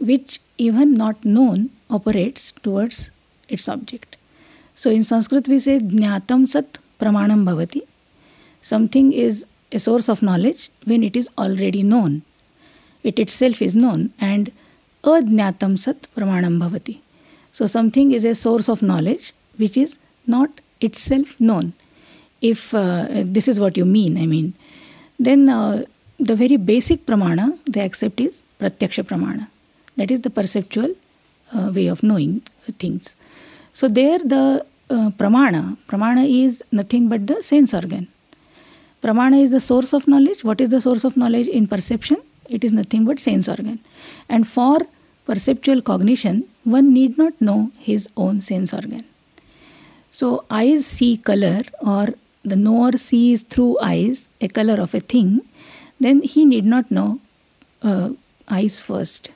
which, 0.00 0.40
even 0.58 0.92
not 0.92 1.24
known, 1.24 1.70
operates 1.88 2.52
towards 2.52 3.10
its 3.48 3.68
object. 3.68 4.16
So 4.74 4.90
in 4.90 5.04
Sanskrit 5.04 5.48
we 5.48 5.58
say 5.58 5.78
Jnatam 5.78 6.48
Sat 6.48 6.78
Pramanam 6.98 7.44
Bhavati. 7.44 7.82
something 8.62 9.12
is 9.12 9.46
a 9.72 9.78
source 9.78 10.08
of 10.08 10.22
knowledge 10.22 10.70
when 10.84 11.02
it 11.02 11.16
is 11.16 11.28
already 11.38 11.82
known. 11.82 12.22
It 13.02 13.18
itself 13.18 13.62
is 13.62 13.74
known 13.74 14.12
and 14.20 14.52
adnyatam 15.04 15.78
sat 15.78 16.06
pramanam 16.16 16.58
bhavati. 16.62 16.98
So 17.52 17.66
something 17.66 18.12
is 18.12 18.24
a 18.24 18.34
source 18.34 18.68
of 18.68 18.82
knowledge 18.82 19.32
which 19.56 19.76
is 19.76 19.96
not 20.26 20.50
itself 20.80 21.40
known. 21.40 21.72
If 22.40 22.74
uh, 22.74 23.06
this 23.24 23.48
is 23.48 23.60
what 23.60 23.76
you 23.76 23.84
mean, 23.84 24.16
I 24.18 24.26
mean, 24.26 24.54
then 25.18 25.48
uh, 25.48 25.84
the 26.18 26.36
very 26.36 26.56
basic 26.56 27.06
pramana 27.06 27.58
they 27.66 27.80
accept 27.80 28.20
is 28.20 28.42
pratyaksha 28.58 29.04
pramana. 29.04 29.48
That 29.96 30.10
is 30.10 30.20
the 30.20 30.30
perceptual 30.30 30.94
uh, 31.54 31.70
way 31.74 31.86
of 31.86 32.02
knowing 32.02 32.42
things. 32.78 33.16
So 33.72 33.88
there 33.88 34.18
the 34.18 34.64
uh, 34.88 35.10
pramana, 35.10 35.76
pramana 35.88 36.24
is 36.44 36.64
nothing 36.72 37.08
but 37.08 37.26
the 37.26 37.42
sense 37.42 37.74
organ. 37.74 38.08
Pramana 39.02 39.42
is 39.42 39.50
the 39.50 39.60
source 39.60 39.92
of 39.92 40.06
knowledge. 40.06 40.44
What 40.44 40.60
is 40.60 40.68
the 40.68 40.80
source 40.80 41.04
of 41.04 41.16
knowledge 41.16 41.48
in 41.48 41.66
perception? 41.66 42.18
It 42.48 42.64
is 42.64 42.72
nothing 42.72 43.04
but 43.04 43.18
sense 43.18 43.48
organ. 43.48 43.78
And 44.28 44.46
for 44.46 44.80
perceptual 45.26 45.80
cognition, 45.82 46.44
one 46.64 46.92
need 46.92 47.16
not 47.16 47.40
know 47.40 47.72
his 47.78 48.08
own 48.16 48.40
sense 48.40 48.74
organ. 48.74 49.04
So 50.10 50.44
eyes 50.50 50.84
see 50.86 51.16
color 51.16 51.62
or 51.80 52.08
the 52.44 52.56
knower 52.56 52.92
sees 52.92 53.42
through 53.42 53.78
eyes 53.80 54.28
a 54.40 54.48
color 54.48 54.80
of 54.80 54.94
a 54.94 55.00
thing, 55.00 55.42
then 55.98 56.22
he 56.22 56.44
need 56.44 56.64
not 56.64 56.90
know 56.90 57.20
uh, 57.82 58.10
eyes 58.48 58.80
first. 58.80 59.30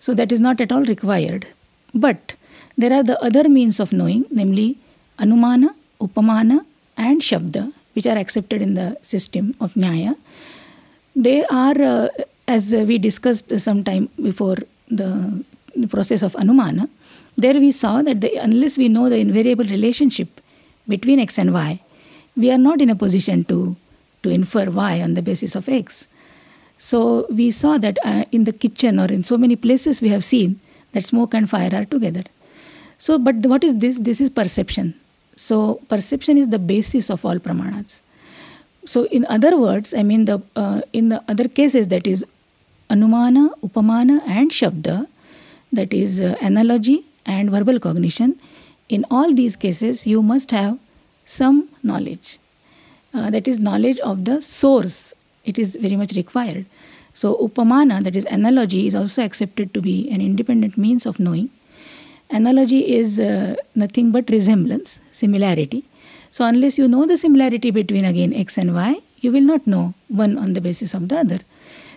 So 0.00 0.14
that 0.14 0.32
is 0.32 0.40
not 0.40 0.60
at 0.60 0.72
all 0.72 0.84
required. 0.84 1.46
But 1.94 2.34
there 2.76 2.92
are 2.92 3.02
the 3.02 3.22
other 3.22 3.48
means 3.48 3.78
of 3.78 3.92
knowing, 3.92 4.26
namely 4.30 4.78
Anumana, 5.18 5.74
Upamana, 6.00 6.66
and 6.96 7.20
Shabda, 7.20 7.72
which 7.94 8.06
are 8.06 8.18
accepted 8.18 8.60
in 8.62 8.74
the 8.74 8.96
system 9.02 9.54
of 9.60 9.74
Nyaya. 9.74 10.16
They 11.16 11.44
are, 11.46 11.80
uh, 11.80 12.08
as 12.46 12.72
we 12.72 12.98
discussed 12.98 13.58
some 13.60 13.84
time 13.84 14.08
before 14.22 14.56
the, 14.88 15.44
the 15.74 15.86
process 15.86 16.22
of 16.22 16.32
Anumana, 16.34 16.88
there 17.36 17.54
we 17.54 17.72
saw 17.72 18.02
that 18.02 18.20
the, 18.20 18.36
unless 18.36 18.76
we 18.76 18.88
know 18.88 19.08
the 19.08 19.18
invariable 19.18 19.64
relationship 19.64 20.40
between 20.86 21.18
x 21.18 21.38
and 21.38 21.52
y, 21.52 21.80
we 22.36 22.50
are 22.50 22.58
not 22.58 22.80
in 22.80 22.90
a 22.90 22.96
position 22.96 23.44
to, 23.44 23.76
to 24.22 24.30
infer 24.30 24.70
y 24.70 25.00
on 25.00 25.14
the 25.14 25.22
basis 25.22 25.54
of 25.54 25.68
x. 25.68 26.06
So 26.76 27.26
we 27.30 27.50
saw 27.50 27.78
that 27.78 27.98
uh, 28.04 28.24
in 28.32 28.44
the 28.44 28.52
kitchen 28.52 28.98
or 28.98 29.06
in 29.06 29.22
so 29.24 29.38
many 29.38 29.56
places 29.56 30.00
we 30.00 30.08
have 30.08 30.24
seen 30.24 30.60
that 30.92 31.04
smoke 31.04 31.34
and 31.34 31.48
fire 31.48 31.70
are 31.72 31.84
together. 31.84 32.24
So, 32.98 33.18
but 33.18 33.36
what 33.36 33.64
is 33.64 33.76
this? 33.78 33.98
This 33.98 34.20
is 34.20 34.30
perception. 34.30 34.94
So, 35.36 35.80
perception 35.88 36.38
is 36.38 36.48
the 36.48 36.58
basis 36.58 37.10
of 37.10 37.24
all 37.24 37.38
pramanas. 37.38 38.00
So, 38.84 39.04
in 39.06 39.26
other 39.26 39.56
words, 39.56 39.94
I 39.94 40.02
mean, 40.02 40.26
the 40.26 40.42
uh, 40.54 40.82
in 40.92 41.08
the 41.08 41.22
other 41.28 41.48
cases, 41.48 41.88
that 41.88 42.06
is 42.06 42.24
anumana, 42.90 43.50
upamana, 43.60 44.20
and 44.26 44.50
shabda, 44.50 45.06
that 45.72 45.92
is 45.92 46.20
uh, 46.20 46.36
analogy 46.40 47.04
and 47.26 47.50
verbal 47.50 47.80
cognition. 47.80 48.38
In 48.88 49.04
all 49.10 49.32
these 49.32 49.56
cases, 49.56 50.06
you 50.06 50.22
must 50.22 50.50
have 50.50 50.78
some 51.24 51.68
knowledge. 51.82 52.38
Uh, 53.14 53.30
that 53.30 53.48
is 53.48 53.58
knowledge 53.58 53.98
of 54.00 54.24
the 54.24 54.40
source. 54.42 55.14
It 55.44 55.58
is 55.58 55.76
very 55.76 55.96
much 55.96 56.14
required. 56.14 56.66
So, 57.14 57.36
upamana, 57.36 58.02
that 58.02 58.16
is 58.16 58.24
analogy, 58.26 58.86
is 58.86 58.94
also 58.94 59.22
accepted 59.22 59.72
to 59.74 59.80
be 59.80 60.10
an 60.10 60.20
independent 60.20 60.76
means 60.76 61.06
of 61.06 61.20
knowing. 61.20 61.50
Analogy 62.28 62.94
is 62.96 63.20
uh, 63.20 63.54
nothing 63.74 64.10
but 64.10 64.28
resemblance, 64.30 64.98
similarity. 65.22 65.84
So, 66.30 66.44
unless 66.44 66.78
you 66.78 66.88
know 66.88 67.06
the 67.06 67.16
similarity 67.16 67.70
between 67.70 68.04
again 68.04 68.32
x 68.34 68.58
and 68.58 68.74
y, 68.74 68.96
you 69.20 69.30
will 69.32 69.48
not 69.52 69.66
know 69.66 69.94
one 70.08 70.36
on 70.36 70.54
the 70.54 70.60
basis 70.60 70.94
of 70.94 71.08
the 71.08 71.18
other. 71.24 71.38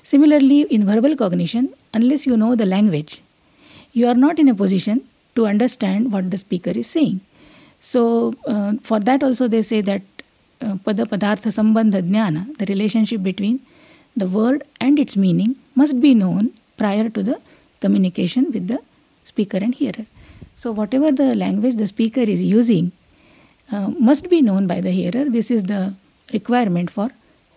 Similarly, 0.03 0.61
in 0.75 0.85
verbal 0.85 1.15
cognition, 1.21 1.73
unless 1.93 2.25
you 2.27 2.37
know 2.37 2.55
the 2.55 2.65
language, 2.65 3.21
you 3.93 4.07
are 4.07 4.19
not 4.25 4.39
in 4.39 4.47
a 4.47 4.55
position 4.55 5.01
to 5.35 5.47
understand 5.47 6.13
what 6.13 6.29
the 6.31 6.37
speaker 6.37 6.73
is 6.81 6.87
saying. 6.87 7.21
So, 7.79 8.35
uh, 8.47 8.73
for 8.81 8.99
that 8.99 9.23
also 9.23 9.47
they 9.47 9.61
say 9.61 9.81
that 9.81 10.03
uh, 10.61 10.75
pada 10.85 11.05
padartha 11.13 11.51
sambandha 11.57 12.01
jnana, 12.01 12.43
the 12.57 12.65
relationship 12.73 13.23
between 13.23 13.59
the 14.15 14.27
word 14.27 14.63
and 14.79 14.99
its 14.99 15.17
meaning 15.25 15.55
must 15.75 15.99
be 16.05 16.13
known 16.21 16.51
prior 16.77 17.09
to 17.09 17.23
the 17.23 17.39
communication 17.79 18.51
with 18.51 18.67
the 18.67 18.79
speaker 19.23 19.57
and 19.57 19.75
hearer. 19.75 20.05
So, 20.55 20.71
whatever 20.71 21.11
the 21.11 21.35
language 21.35 21.75
the 21.75 21.87
speaker 21.87 22.21
is 22.21 22.41
using 22.43 22.91
uh, 23.71 23.89
must 23.99 24.29
be 24.29 24.41
known 24.41 24.67
by 24.67 24.81
the 24.81 24.91
hearer. 24.91 25.25
This 25.29 25.51
is 25.51 25.63
the 25.63 25.93
requirement 26.33 26.89
for 26.89 27.09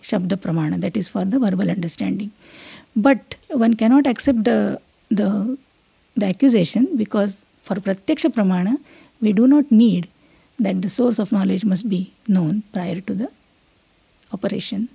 Shabda 0.02 0.36
Pramana, 0.36 0.80
that 0.80 0.96
is 0.96 1.08
for 1.08 1.24
the 1.24 1.38
verbal 1.38 1.70
understanding. 1.70 2.32
But 2.96 3.36
one 3.48 3.74
cannot 3.74 4.06
accept 4.06 4.44
the, 4.44 4.80
the, 5.10 5.58
the 6.16 6.26
accusation 6.26 6.96
because 6.96 7.44
for 7.62 7.76
Pratyaksha 7.76 8.32
Pramana, 8.32 8.78
we 9.20 9.32
do 9.32 9.46
not 9.46 9.70
need 9.70 10.08
that 10.58 10.82
the 10.82 10.90
source 10.90 11.18
of 11.18 11.32
knowledge 11.32 11.64
must 11.64 11.88
be 11.88 12.12
known 12.28 12.62
prior 12.72 13.00
to 13.00 13.14
the 13.14 13.30
operation. 14.32 14.88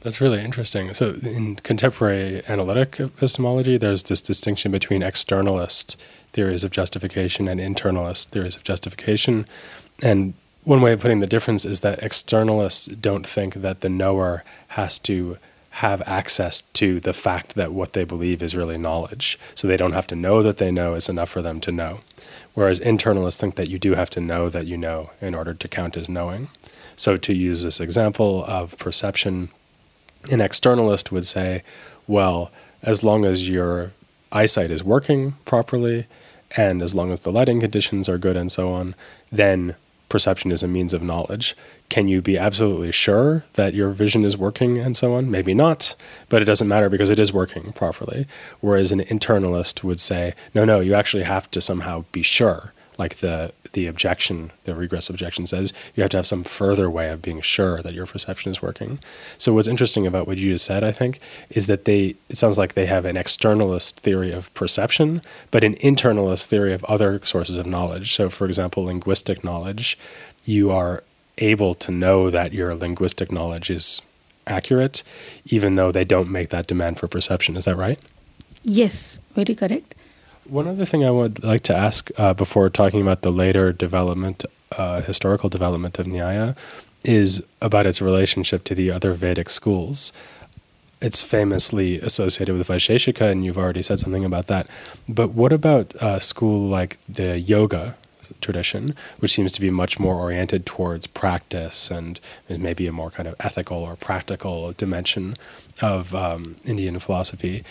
That's 0.00 0.20
really 0.20 0.44
interesting. 0.44 0.92
So, 0.92 1.14
in 1.22 1.56
contemporary 1.56 2.42
analytic 2.46 3.00
epistemology, 3.00 3.78
there's 3.78 4.02
this 4.02 4.20
distinction 4.20 4.70
between 4.70 5.00
externalist 5.00 5.96
theories 6.32 6.62
of 6.62 6.72
justification 6.72 7.48
and 7.48 7.58
internalist 7.58 8.26
theories 8.26 8.54
of 8.54 8.64
justification. 8.64 9.46
And 10.02 10.34
one 10.64 10.80
way 10.80 10.92
of 10.92 11.00
putting 11.00 11.18
the 11.18 11.26
difference 11.26 11.64
is 11.64 11.80
that 11.80 12.00
externalists 12.00 13.00
don't 13.00 13.26
think 13.26 13.54
that 13.54 13.80
the 13.80 13.88
knower 13.88 14.44
has 14.68 14.98
to 15.00 15.38
have 15.70 16.02
access 16.06 16.60
to 16.60 17.00
the 17.00 17.12
fact 17.12 17.54
that 17.54 17.72
what 17.72 17.94
they 17.94 18.04
believe 18.04 18.42
is 18.42 18.56
really 18.56 18.78
knowledge. 18.78 19.38
So 19.54 19.66
they 19.66 19.76
don't 19.76 19.92
have 19.92 20.06
to 20.06 20.16
know 20.16 20.42
that 20.42 20.58
they 20.58 20.70
know 20.70 20.94
is 20.94 21.08
enough 21.08 21.30
for 21.30 21.42
them 21.42 21.60
to 21.62 21.72
know. 21.72 22.00
Whereas 22.54 22.78
internalists 22.78 23.40
think 23.40 23.56
that 23.56 23.68
you 23.68 23.78
do 23.80 23.94
have 23.94 24.08
to 24.10 24.20
know 24.20 24.48
that 24.48 24.66
you 24.66 24.76
know 24.76 25.10
in 25.20 25.34
order 25.34 25.52
to 25.52 25.68
count 25.68 25.96
as 25.96 26.08
knowing. 26.08 26.48
So 26.96 27.16
to 27.16 27.34
use 27.34 27.64
this 27.64 27.80
example 27.80 28.44
of 28.44 28.78
perception, 28.78 29.48
an 30.30 30.38
externalist 30.38 31.10
would 31.10 31.26
say, 31.26 31.64
well, 32.06 32.52
as 32.82 33.02
long 33.02 33.24
as 33.24 33.48
your 33.48 33.90
eyesight 34.30 34.70
is 34.70 34.84
working 34.84 35.32
properly, 35.44 36.06
and 36.56 36.82
as 36.82 36.94
long 36.94 37.10
as 37.10 37.20
the 37.20 37.32
lighting 37.32 37.60
conditions 37.60 38.08
are 38.08 38.18
good 38.18 38.36
and 38.36 38.52
so 38.52 38.72
on, 38.72 38.94
then 39.32 39.74
perception 40.14 40.52
is 40.52 40.62
a 40.62 40.68
means 40.68 40.94
of 40.94 41.02
knowledge. 41.02 41.56
Can 41.88 42.06
you 42.06 42.22
be 42.22 42.38
absolutely 42.38 42.92
sure 42.92 43.42
that 43.54 43.74
your 43.74 43.90
vision 43.90 44.24
is 44.24 44.36
working 44.36 44.78
and 44.78 44.96
so 44.96 45.16
on? 45.16 45.28
Maybe 45.28 45.54
not, 45.54 45.96
but 46.28 46.40
it 46.40 46.44
doesn't 46.44 46.68
matter 46.68 46.88
because 46.88 47.10
it 47.10 47.18
is 47.18 47.32
working 47.32 47.72
properly. 47.72 48.28
Whereas 48.60 48.92
an 48.92 49.00
internalist 49.00 49.82
would 49.82 49.98
say, 49.98 50.34
no, 50.54 50.64
no, 50.64 50.78
you 50.78 50.94
actually 50.94 51.24
have 51.24 51.50
to 51.50 51.60
somehow 51.60 52.04
be 52.12 52.22
sure 52.22 52.72
like 52.96 53.16
the 53.16 53.52
the 53.74 53.86
objection, 53.86 54.50
the 54.64 54.74
regress 54.74 55.08
objection 55.08 55.46
says, 55.46 55.72
you 55.94 56.02
have 56.02 56.10
to 56.10 56.16
have 56.16 56.26
some 56.26 56.42
further 56.42 56.90
way 56.90 57.10
of 57.10 57.22
being 57.22 57.40
sure 57.40 57.82
that 57.82 57.94
your 57.94 58.06
perception 58.06 58.50
is 58.50 58.62
working. 58.62 58.98
So 59.38 59.52
what's 59.52 59.68
interesting 59.68 60.06
about 60.06 60.26
what 60.26 60.38
you 60.38 60.52
just 60.52 60.64
said, 60.64 60.82
I 60.82 60.90
think, 60.90 61.20
is 61.50 61.66
that 61.66 61.84
they 61.84 62.14
it 62.28 62.36
sounds 62.36 62.58
like 62.58 62.74
they 62.74 62.86
have 62.86 63.04
an 63.04 63.16
externalist 63.16 63.94
theory 63.94 64.32
of 64.32 64.52
perception, 64.54 65.22
but 65.50 65.62
an 65.62 65.74
internalist 65.76 66.46
theory 66.46 66.72
of 66.72 66.82
other 66.84 67.20
sources 67.24 67.56
of 67.56 67.66
knowledge. 67.66 68.14
So 68.14 68.30
for 68.30 68.46
example, 68.46 68.84
linguistic 68.84 69.44
knowledge, 69.44 69.98
you 70.44 70.70
are 70.70 71.02
able 71.38 71.74
to 71.74 71.90
know 71.90 72.30
that 72.30 72.52
your 72.52 72.74
linguistic 72.74 73.30
knowledge 73.30 73.70
is 73.70 74.00
accurate, 74.46 75.02
even 75.46 75.74
though 75.74 75.90
they 75.90 76.04
don't 76.04 76.30
make 76.30 76.50
that 76.50 76.66
demand 76.66 76.98
for 76.98 77.08
perception. 77.08 77.56
Is 77.56 77.64
that 77.64 77.76
right? 77.76 77.98
Yes, 78.62 79.18
very 79.34 79.54
correct. 79.54 79.94
One 80.46 80.68
other 80.68 80.84
thing 80.84 81.04
I 81.04 81.10
would 81.10 81.42
like 81.42 81.62
to 81.64 81.76
ask 81.76 82.10
uh, 82.18 82.34
before 82.34 82.68
talking 82.68 83.00
about 83.00 83.22
the 83.22 83.32
later 83.32 83.72
development, 83.72 84.44
uh, 84.76 85.00
historical 85.00 85.48
development 85.48 85.98
of 85.98 86.06
Nyaya, 86.06 86.54
is 87.02 87.42
about 87.62 87.86
its 87.86 88.02
relationship 88.02 88.64
to 88.64 88.74
the 88.74 88.90
other 88.90 89.14
Vedic 89.14 89.48
schools. 89.48 90.12
It's 91.00 91.22
famously 91.22 91.98
associated 91.98 92.56
with 92.56 92.68
Vaisheshika, 92.68 93.30
and 93.30 93.44
you've 93.44 93.58
already 93.58 93.82
said 93.82 94.00
something 94.00 94.24
about 94.24 94.46
that. 94.48 94.68
But 95.08 95.30
what 95.30 95.52
about 95.52 95.94
a 96.00 96.20
school 96.20 96.68
like 96.68 96.98
the 97.08 97.38
yoga 97.38 97.96
tradition, 98.40 98.94
which 99.20 99.32
seems 99.32 99.52
to 99.52 99.60
be 99.60 99.70
much 99.70 99.98
more 99.98 100.14
oriented 100.14 100.66
towards 100.66 101.06
practice 101.06 101.90
and 101.90 102.20
maybe 102.48 102.86
a 102.86 102.92
more 102.92 103.10
kind 103.10 103.28
of 103.28 103.34
ethical 103.40 103.78
or 103.78 103.96
practical 103.96 104.72
dimension 104.72 105.36
of 105.80 106.14
um, 106.14 106.56
Indian 106.66 106.98
philosophy? 106.98 107.62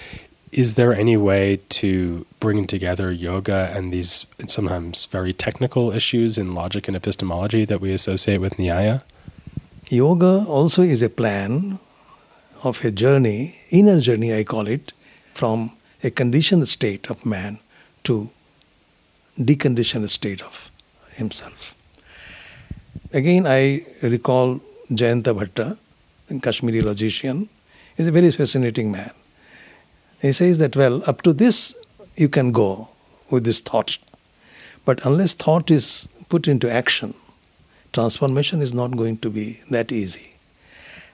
Is 0.53 0.75
there 0.75 0.93
any 0.93 1.17
way 1.17 1.59
to 1.67 2.25
bring 2.39 2.67
together 2.67 3.11
yoga 3.11 3.69
and 3.73 3.91
these 3.91 4.27
sometimes 4.47 5.05
very 5.05 5.33
technical 5.33 5.91
issues 5.91 6.37
in 6.37 6.53
logic 6.53 6.87
and 6.87 6.95
epistemology 6.95 7.65
that 7.65 7.81
we 7.81 7.91
associate 7.91 8.37
with 8.37 8.57
Nyaya? 8.57 9.01
Yoga 9.89 10.45
also 10.47 10.83
is 10.83 11.01
a 11.01 11.09
plan 11.09 11.79
of 12.63 12.85
a 12.85 12.91
journey, 12.91 13.55
inner 13.71 13.99
journey, 13.99 14.33
I 14.33 14.43
call 14.43 14.67
it, 14.67 14.93
from 15.33 15.71
a 16.03 16.11
conditioned 16.11 16.67
state 16.67 17.09
of 17.09 17.25
man 17.25 17.59
to 18.03 18.29
deconditioned 19.39 20.07
state 20.09 20.41
of 20.43 20.69
himself. 21.13 21.75
Again, 23.11 23.47
I 23.47 23.85
recall 24.01 24.61
Jayanta 24.91 25.33
Bhatta, 25.33 25.77
a 26.29 26.39
Kashmiri 26.39 26.81
logician, 26.81 27.49
is 27.97 28.07
a 28.07 28.11
very 28.11 28.31
fascinating 28.31 28.91
man. 28.91 29.11
He 30.23 30.31
says 30.31 30.57
that, 30.59 30.77
well, 30.77 31.03
up 31.05 31.21
to 31.23 31.33
this 31.33 31.75
you 32.15 32.29
can 32.29 32.53
go 32.53 32.88
with 33.29 33.43
this 33.43 33.59
thought. 33.59 33.97
But 34.86 35.05
unless 35.05 35.33
thought 35.33 35.69
is 35.69 36.07
put 36.29 36.47
into 36.47 36.71
action, 36.71 37.13
transformation 37.91 38.62
is 38.62 38.73
not 38.73 38.95
going 38.95 39.17
to 39.17 39.29
be 39.29 39.59
that 39.69 39.91
easy. 39.91 40.36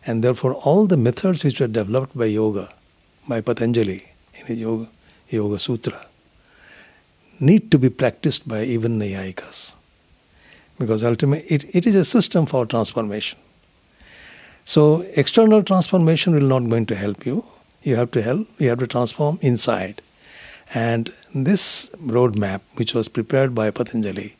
And 0.06 0.24
therefore, 0.24 0.54
all 0.54 0.86
the 0.86 0.96
methods 0.96 1.44
which 1.44 1.60
were 1.60 1.68
developed 1.68 2.16
by 2.16 2.26
yoga, 2.26 2.72
by 3.28 3.42
Patanjali 3.42 4.12
in 4.36 4.46
his 4.46 4.60
Yoga, 4.60 4.88
yoga 5.30 5.58
Sutra, 5.58 6.06
need 7.40 7.72
to 7.72 7.80
be 7.80 7.90
practiced 7.90 8.48
by 8.48 8.64
even 8.64 9.00
Naiyayikas. 9.00 9.76
Because 10.78 11.04
ultimately, 11.04 11.48
it, 11.48 11.76
it 11.76 11.88
is 11.88 11.96
a 11.96 12.06
system 12.06 12.46
for 12.46 12.66
transformation. 12.68 13.40
So, 14.66 15.02
external 15.16 15.64
transformation 15.64 16.36
will 16.36 16.48
not 16.48 16.70
going 16.70 16.86
to 16.86 16.96
help 16.96 17.26
you. 17.26 17.44
You 17.84 17.96
have 17.96 18.12
to 18.12 18.22
help, 18.22 18.48
you 18.58 18.70
have 18.70 18.80
to 18.80 18.88
transform 18.88 19.40
inside. 19.42 20.02
And 20.74 21.12
this 21.34 21.90
roadmap, 21.90 22.62
which 22.76 22.94
was 22.94 23.08
prepared 23.08 23.56
by 23.56 23.72
Patanjali, 23.72 24.36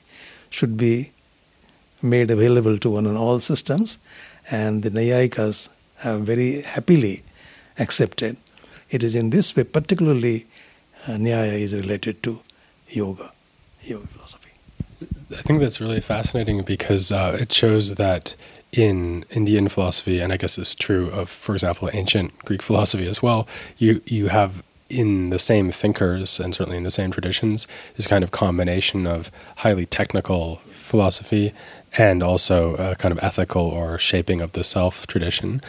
should 0.50 0.78
be 0.78 1.12
made 2.02 2.32
available 2.32 2.78
to 2.78 2.90
one 2.90 3.06
and 3.06 3.18
all 3.18 3.40
systems, 3.40 3.98
and 4.52 4.84
the 4.84 4.92
Naiyayikas 4.92 5.70
have 5.98 6.22
very 6.22 6.62
happily 6.62 7.24
accepted. 7.78 8.38
It 8.90 9.04
is 9.04 9.16
in 9.16 9.30
this 9.30 9.56
way, 9.56 9.64
particularly, 9.64 10.46
uh, 11.08 11.12
Nyaya 11.12 11.60
is 11.60 11.74
related 11.74 12.24
to 12.24 12.42
yoga, 12.88 13.32
yoga 13.84 14.08
philosophy. 14.08 14.50
I 15.32 15.42
think 15.42 15.60
that's 15.60 15.80
really 15.80 16.02
fascinating 16.02 16.64
because 16.64 17.12
uh, 17.12 17.38
it 17.40 17.54
shows 17.54 17.96
that 17.96 18.36
in 18.72 19.26
Indian 19.32 19.68
philosophy, 19.68 20.20
and 20.20 20.32
I 20.32 20.38
guess 20.38 20.58
it's 20.58 20.76
true 20.76 21.10
of, 21.10 21.30
for 21.30 21.54
example, 21.56 21.90
ancient 21.94 22.38
Greek 22.46 22.62
philosophy 22.62 23.08
as 23.08 23.22
well, 23.22 23.48
you, 23.78 24.02
you 24.06 24.28
have 24.28 24.64
in 24.90 25.30
the 25.30 25.40
same 25.40 25.72
thinkers 25.72 26.40
and 26.40 26.54
certainly 26.56 26.78
in 26.78 26.84
the 26.84 26.90
same 26.90 27.12
traditions 27.12 27.68
this 27.96 28.08
kind 28.08 28.24
of 28.24 28.32
combination 28.32 29.06
of 29.06 29.30
highly 29.58 29.86
technical 29.86 30.56
philosophy 30.56 31.54
and 31.96 32.24
also 32.24 32.74
a 32.76 32.96
kind 32.96 33.12
of 33.12 33.20
ethical 33.24 33.62
or 33.62 34.00
shaping 34.00 34.42
of 34.42 34.52
the 34.54 34.64
self 34.64 35.06
tradition. 35.08 35.62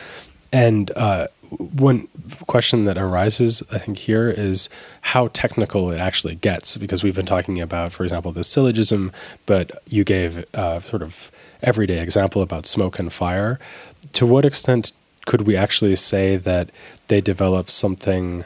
And 0.52 0.90
uh, 0.96 1.26
one 1.50 2.08
question 2.46 2.84
that 2.84 2.96
arises, 2.96 3.62
I 3.72 3.78
think, 3.78 3.98
here 3.98 4.28
is 4.28 4.68
how 5.00 5.28
technical 5.28 5.90
it 5.90 5.98
actually 5.98 6.36
gets, 6.36 6.76
because 6.76 7.02
we've 7.02 7.14
been 7.14 7.26
talking 7.26 7.60
about, 7.60 7.92
for 7.92 8.04
example, 8.04 8.32
the 8.32 8.44
syllogism, 8.44 9.12
but 9.46 9.70
you 9.86 10.04
gave 10.04 10.44
uh, 10.54 10.80
sort 10.80 11.02
of 11.02 11.30
everyday 11.62 12.01
example 12.01 12.42
about 12.42 12.66
smoke 12.66 12.99
and 12.99 13.12
fire. 13.12 13.59
To 14.14 14.27
what 14.27 14.44
extent 14.44 14.92
could 15.27 15.42
we 15.42 15.57
actually 15.57 15.96
say 15.96 16.37
that 16.37 16.70
they 17.09 17.20
develop 17.20 17.70
something 17.70 18.44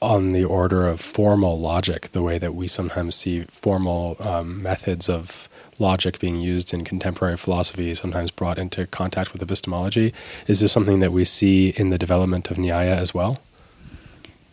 on 0.00 0.32
the 0.32 0.44
order 0.44 0.86
of 0.86 1.00
formal 1.00 1.58
logic, 1.58 2.10
the 2.12 2.22
way 2.22 2.38
that 2.38 2.54
we 2.54 2.68
sometimes 2.68 3.14
see 3.14 3.44
formal 3.44 4.16
um, 4.20 4.62
methods 4.62 5.08
of 5.08 5.48
logic 5.78 6.18
being 6.18 6.36
used 6.40 6.74
in 6.74 6.84
contemporary 6.84 7.36
philosophy, 7.36 7.94
sometimes 7.94 8.30
brought 8.30 8.58
into 8.58 8.86
contact 8.86 9.32
with 9.32 9.42
epistemology. 9.42 10.12
Is 10.46 10.60
this 10.60 10.72
something 10.72 11.00
that 11.00 11.12
we 11.12 11.24
see 11.24 11.70
in 11.70 11.90
the 11.90 11.98
development 11.98 12.50
of 12.50 12.58
Nyaya 12.58 12.96
as 12.96 13.14
well? 13.14 13.40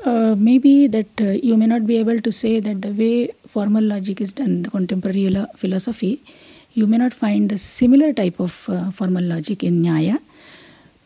Uh, 0.03 0.35
maybe 0.35 0.87
that 0.87 1.09
uh, 1.19 1.25
you 1.43 1.57
may 1.57 1.67
not 1.67 1.85
be 1.85 1.97
able 1.97 2.19
to 2.19 2.31
say 2.31 2.59
that 2.59 2.81
the 2.81 2.91
way 2.91 3.31
formal 3.47 3.83
logic 3.83 4.19
is 4.19 4.33
done, 4.33 4.63
the 4.63 4.69
contemporary 4.69 5.29
philosophy, 5.55 6.23
you 6.73 6.87
may 6.87 6.97
not 6.97 7.13
find 7.13 7.51
a 7.51 7.57
similar 7.57 8.13
type 8.13 8.39
of 8.39 8.69
uh, 8.69 8.91
formal 8.91 9.23
logic 9.23 9.63
in 9.63 9.81
Nyaya. 9.83 10.19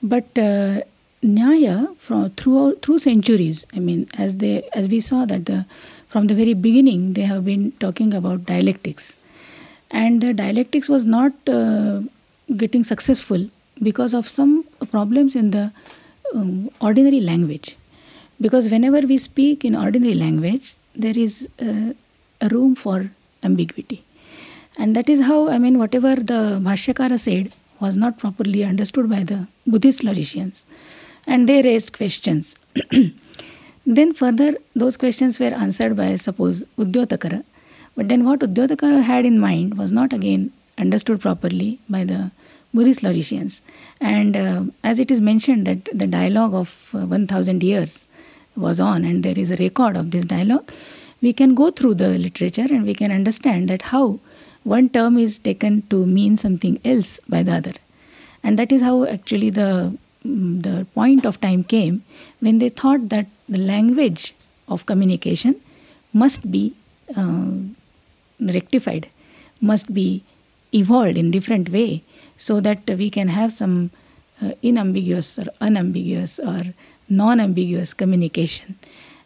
But 0.04 0.26
uh, 0.38 0.82
Nyaya, 1.24 1.96
from 1.98 2.30
through 2.32 2.76
through 2.78 3.00
centuries, 3.00 3.66
I 3.76 3.80
mean, 3.80 4.08
as 4.18 4.38
they 4.38 4.68
as 4.74 4.88
we 4.90 5.00
saw 5.00 5.26
that 5.26 5.46
the, 5.46 5.66
from 6.08 6.28
the 6.28 6.36
very 6.36 6.54
beginning, 6.54 7.14
they 7.14 7.24
have 7.24 7.46
been 7.46 7.72
talking 7.74 8.14
about 8.14 8.46
dialectics 8.46 9.18
and 9.92 10.22
the 10.22 10.34
dialectics 10.34 10.90
was 10.90 11.06
not 11.06 11.34
uh, 11.48 12.02
getting 12.56 12.84
successful 12.84 13.50
because 13.82 14.14
of 14.14 14.28
some 14.28 14.64
problems 14.92 15.36
in 15.36 15.52
the 15.52 15.72
um, 16.34 16.70
ordinary 16.82 17.20
language 17.20 17.78
because 18.42 18.70
whenever 18.70 19.02
we 19.12 19.18
speak 19.18 19.64
in 19.64 19.76
ordinary 19.76 20.16
language 20.16 20.76
there 20.96 21.18
is 21.18 21.48
uh, 21.62 21.94
a 22.42 22.48
room 22.50 22.76
for 22.76 23.12
ambiguity 23.44 24.04
and 24.78 24.96
that 24.96 25.10
is 25.10 25.22
how 25.30 25.40
i 25.50 25.58
mean 25.58 25.78
whatever 25.84 26.16
the 26.32 26.42
bhashyakara 26.68 27.20
said 27.20 27.52
was 27.80 27.96
not 28.04 28.18
properly 28.18 28.64
understood 28.64 29.10
by 29.10 29.24
the 29.24 29.48
buddhist 29.68 30.04
logicians. 30.04 30.66
And 31.28 31.50
they 31.50 31.62
raised 31.64 31.92
questions. 31.92 32.56
Then 33.98 34.14
further 34.14 34.56
those 34.76 34.96
questions 34.96 35.40
were 35.40 35.54
answered 35.66 35.96
by 35.98 36.16
suppose 36.16 36.64
udyotakara 36.84 37.44
but 37.96 38.10
then 38.10 38.26
what 38.26 38.42
Udyotakara 38.42 39.02
had 39.02 39.26
in 39.26 39.40
mind 39.40 39.78
was 39.78 39.92
not 39.92 40.12
again 40.12 40.52
understood 40.78 41.22
properly 41.22 41.80
by 41.90 42.04
the 42.04 42.32
Buddhist 42.74 43.04
logicians. 43.04 43.62
And 44.02 44.36
uh, 44.36 44.64
as 44.84 45.00
it 45.00 45.10
is 45.12 45.22
mentioned 45.22 45.66
that 45.66 45.86
the 45.94 46.08
dialogue 46.08 46.54
of 46.54 46.90
uh, 46.94 47.06
1000 47.06 47.64
years 47.64 48.06
was 48.58 48.80
on 48.82 49.06
and 49.06 49.24
there 49.24 49.40
is 49.40 49.50
a 49.50 49.56
record 49.56 49.96
of 49.96 50.12
this 50.12 50.26
dialogue, 50.26 50.70
we 51.22 51.32
can 51.32 51.56
go 51.56 51.72
through 51.72 51.96
the 51.96 52.18
literature 52.18 52.68
and 52.70 52.86
we 52.86 52.94
can 52.94 53.12
understand 53.12 53.70
that 53.70 53.84
how 53.84 54.20
one 54.66 54.90
term 54.90 55.18
is 55.18 55.38
taken 55.38 55.84
to 55.92 56.06
mean 56.06 56.38
something 56.38 56.80
else 56.84 57.20
by 57.30 57.44
the 57.44 57.54
other. 57.54 57.74
And 58.44 58.58
that 58.60 58.72
is 58.72 58.82
how 58.82 59.06
actually 59.06 59.52
the, 59.52 59.96
mm, 60.26 60.64
the 60.64 60.86
point 60.94 61.26
of 61.26 61.40
time 61.40 61.64
came 61.64 62.04
when 62.40 62.58
they 62.58 62.70
thought 62.70 63.10
that 63.10 63.28
the 63.48 63.60
language 63.60 64.34
of 64.68 64.86
communication 64.88 65.62
must 66.14 66.50
be 66.52 66.74
uh, 67.16 67.52
rectified 68.40 69.08
must 69.62 69.94
be 69.94 70.24
evolved 70.74 71.18
in 71.18 71.32
different 71.32 71.70
way 71.70 72.04
so 72.36 72.60
that 72.60 72.80
we 72.90 73.10
can 73.10 73.28
have 73.28 73.54
some 73.54 73.92
uh, 74.42 74.52
inambiguous 74.62 75.38
or 75.40 75.46
unambiguous 75.62 76.40
or 76.40 76.62
non-ambiguous 77.08 77.94
communication 77.94 78.76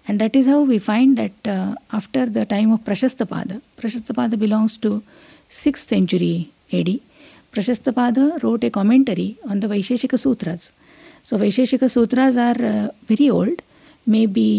and 0.10 0.20
that 0.20 0.36
is 0.36 0.48
how 0.48 0.62
we 0.62 0.80
find 0.80 1.18
that 1.18 1.48
uh, 1.48 1.76
after 1.94 2.26
the 2.26 2.44
time 2.44 2.72
of 2.72 2.80
Prashastapada, 2.84 3.62
Prashastapada 3.78 4.40
belongs 4.40 4.76
to 4.78 5.04
six 5.52 5.88
century 5.88 6.34
AD 6.74 7.00
Prashastapada 7.54 8.20
wrote 8.44 8.64
a 8.64 8.70
commentary 8.70 9.34
on 9.50 9.60
the 9.60 9.66
Vaisheshika 9.66 10.16
sutras 10.16 10.70
so 11.30 11.38
Vaisheshika 11.38 11.84
sutras 11.86 12.38
are 12.38 12.62
very 13.10 13.30
old 13.30 13.62
may 14.08 14.26
be 14.28 14.50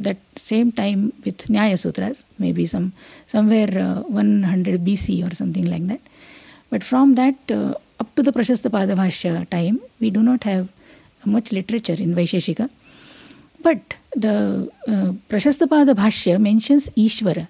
that 0.00 0.38
same 0.38 0.70
time 0.76 1.04
with 1.24 1.44
Nyaya 1.50 1.66
Nyayasutras 1.66 2.22
may 2.40 2.52
be 2.52 2.66
some 2.66 2.90
somewhere 3.32 3.78
one 4.10 4.32
hundred 4.44 4.80
B 4.80 4.96
C 4.96 5.22
or 5.22 5.34
something 5.34 5.68
like 5.68 5.86
that 5.88 6.08
but 6.72 6.82
from 6.82 7.14
that 7.14 7.52
up 7.52 8.06
to 8.16 8.22
the 8.22 8.32
Prashastapada 8.66 8.92
bhashya 8.96 9.44
time 9.50 9.78
we 10.00 10.10
do 10.10 10.20
not 10.22 10.46
have 10.46 10.66
much 11.28 11.52
literature 11.52 12.00
in 12.02 12.14
Vaisheshika 12.14 12.60
but 13.60 13.94
the 14.18 14.26
Prashasta 15.30 15.64
Padabhashya 15.64 16.36
mentions 16.38 16.88
Ishvara 16.98 17.40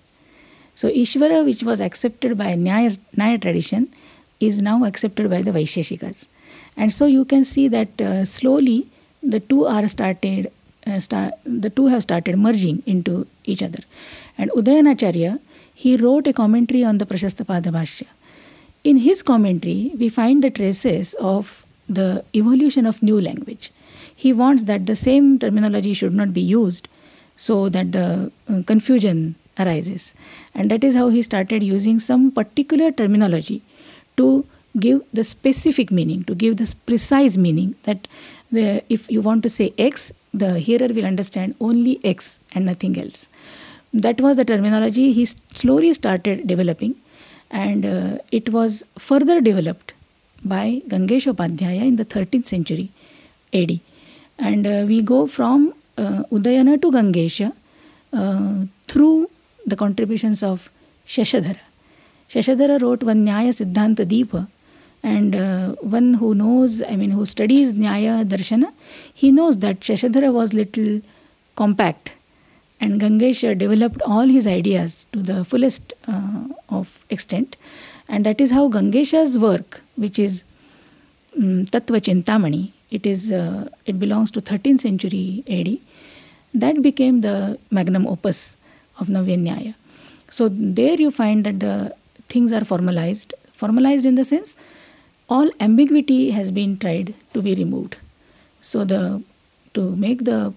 So 0.81 0.89
Ishvara, 0.89 1.45
which 1.45 1.63
was 1.63 1.79
accepted 1.79 2.39
by 2.39 2.55
Nyaya, 2.55 2.99
Nyaya 3.15 3.39
tradition, 3.39 3.93
is 4.41 4.63
now 4.63 4.85
accepted 4.85 5.29
by 5.29 5.43
the 5.43 5.51
Vaisheshikas. 5.51 6.27
And 6.75 6.91
so 6.91 7.05
you 7.05 7.27
can 7.27 7.45
see 7.45 7.69
that 7.69 8.01
uh, 8.01 8.25
slowly 8.25 8.87
the 9.23 9.41
two 9.41 9.67
are 9.67 9.87
started 9.87 10.51
uh, 10.87 10.99
the 11.45 11.71
two 11.77 11.89
have 11.89 12.03
started 12.03 12.39
merging 12.39 12.83
into 12.87 13.27
each 13.45 13.63
other. 13.63 13.81
And 14.39 14.51
Udayanacharya, 14.53 15.39
he 15.75 15.99
wrote 15.99 16.27
a 16.27 16.33
commentary 16.33 16.83
on 16.83 16.97
the 16.97 17.05
Prashastapada 17.05 17.71
Bhashya. 17.77 18.07
In 18.83 18.97
his 18.97 19.23
commentary, 19.23 19.93
we 19.99 20.09
find 20.09 20.43
the 20.43 20.51
traces 20.51 21.13
of 21.21 21.67
the 21.91 22.25
evolution 22.35 22.87
of 22.87 23.03
new 23.03 23.21
language. 23.21 23.71
He 24.17 24.33
wants 24.33 24.63
that 24.63 24.87
the 24.87 24.97
same 24.97 25.39
terminology 25.39 25.93
should 25.93 26.15
not 26.15 26.33
be 26.33 26.41
used 26.41 26.89
so 27.37 27.69
that 27.69 27.93
the 27.93 28.33
uh, 28.49 28.63
confusion 28.67 29.35
arises. 29.61 30.15
And 30.55 30.71
that 30.71 30.85
is 30.85 30.95
how 30.95 31.09
he 31.09 31.23
started 31.23 31.63
using 31.63 32.01
some 32.01 32.31
particular 32.31 32.91
terminology 32.91 33.63
to 34.17 34.47
give 34.79 35.03
the 35.13 35.25
specific 35.25 35.91
meaning, 35.91 36.25
to 36.25 36.35
give 36.35 36.57
the 36.57 36.75
precise 36.87 37.37
meaning 37.37 37.75
that 37.85 38.07
where 38.51 38.83
if 38.89 39.11
you 39.11 39.21
want 39.21 39.43
to 39.43 39.49
say 39.49 39.73
X, 39.79 40.13
the 40.33 40.59
hearer 40.59 40.89
will 40.89 41.05
understand 41.05 41.55
only 41.61 42.01
X 42.05 42.39
and 42.55 42.67
nothing 42.67 42.99
else. 42.99 43.29
That 43.93 44.21
was 44.21 44.37
the 44.37 44.45
terminology 44.45 45.13
he 45.13 45.25
slowly 45.25 45.93
started 45.93 46.47
developing, 46.47 46.95
and 47.51 47.85
uh, 47.85 48.19
it 48.31 48.51
was 48.51 48.87
further 48.99 49.41
developed 49.41 49.95
by 50.45 50.83
Gangesh 50.89 51.33
Upadhyaya 51.33 51.87
in 51.87 51.97
the 51.97 52.05
13th 52.05 52.47
century 52.47 52.91
AD. 53.53 53.81
And 54.39 54.67
uh, 54.67 54.85
we 54.87 55.03
go 55.03 55.27
from 55.27 55.75
uh, 55.99 56.23
Udayana 56.31 56.81
to 56.81 56.91
Gangesha 56.93 57.53
uh, 58.13 58.65
through 58.87 59.29
the 59.67 59.77
contributions 59.77 60.43
of 60.43 60.71
Shashadhara. 61.07 61.59
Shashadhara 62.29 62.81
wrote 62.81 63.03
one 63.03 63.27
Nyaya 63.27 63.53
Siddhanta 63.53 64.07
Deepa, 64.07 64.49
And 65.03 65.35
uh, 65.35 65.73
one 65.81 66.15
who 66.15 66.35
knows, 66.35 66.83
I 66.83 66.97
mean, 66.97 67.11
who 67.11 67.25
studies 67.27 67.75
Nyaya 67.75 68.25
Darshana, 68.25 68.73
he 69.13 69.33
knows 69.33 69.59
that 69.59 69.81
Shashadhara 69.81 70.33
was 70.33 70.53
little 70.53 71.01
compact 71.57 72.15
and 72.81 73.01
Gangesha 73.01 73.57
developed 73.57 74.01
all 74.03 74.27
his 74.27 74.47
ideas 74.47 75.07
to 75.13 75.23
the 75.23 75.45
fullest 75.45 75.93
uh, 76.09 76.45
of 76.71 77.05
extent. 77.11 77.57
And 78.09 78.25
that 78.25 78.41
is 78.41 78.51
how 78.51 78.69
Gangesha's 78.69 79.39
work, 79.39 79.83
which 79.97 80.19
is 80.19 80.45
um, 81.37 81.67
Tattva 81.67 82.73
it, 82.91 83.07
is, 83.07 83.31
uh, 83.31 83.69
it 83.87 84.01
belongs 84.01 84.31
to 84.33 84.41
13th 84.41 84.81
century 84.81 85.45
AD, 85.49 85.79
that 86.55 86.83
became 86.83 87.21
the 87.21 87.59
magnum 87.71 88.07
opus 88.07 88.57
of 89.01 89.09
Navya 89.09 89.75
So 90.29 90.49
there 90.49 91.01
you 91.01 91.11
find 91.11 91.45
that 91.45 91.61
the 91.61 91.95
things 92.29 92.53
are 92.53 92.65
formalized. 92.65 93.35
Formalized 93.53 94.07
in 94.07 94.15
the 94.15 94.25
sense 94.25 94.57
all 95.29 95.51
ambiguity 95.61 96.31
has 96.31 96.51
been 96.51 96.77
tried 96.77 97.15
to 97.35 97.43
be 97.43 97.55
removed. 97.55 97.97
So 98.61 98.85
the 98.85 99.23
to 99.75 99.95
make 99.97 100.25
the 100.25 100.53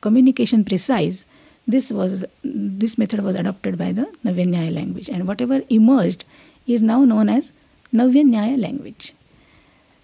communication 0.00 0.64
precise, 0.64 1.26
this 1.68 1.90
was 1.92 2.24
this 2.42 2.96
method 2.96 3.22
was 3.22 3.34
adopted 3.34 3.76
by 3.76 3.92
the 3.92 4.06
Navya 4.24 4.72
language, 4.72 5.08
and 5.08 5.28
whatever 5.28 5.62
emerged 5.68 6.24
is 6.66 6.82
now 6.82 7.04
known 7.04 7.28
as 7.28 7.52
Navya 7.92 8.58
language. 8.58 9.14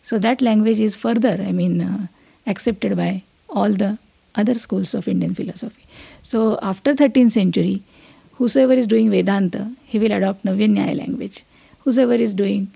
So 0.02 0.18
that 0.18 0.42
language 0.42 0.78
is 0.78 0.94
further, 0.94 1.36
I 1.40 1.52
mean, 1.52 1.80
uh, 1.80 2.06
accepted 2.46 2.96
by 2.96 3.22
all 3.48 3.72
the 3.72 3.98
other 4.36 4.54
schools 4.54 4.94
of 4.94 5.08
Indian 5.08 5.34
philosophy. 5.34 5.84
So 6.22 6.58
after 6.62 6.94
13th 6.94 7.32
century, 7.32 7.82
whosoever 8.34 8.74
is 8.74 8.86
doing 8.86 9.10
Vedanta, 9.10 9.72
he 9.84 9.98
will 9.98 10.12
adopt 10.12 10.44
Navya 10.44 10.96
language. 10.96 11.44
Whosoever 11.84 12.14
is 12.14 12.34
doing 12.34 12.70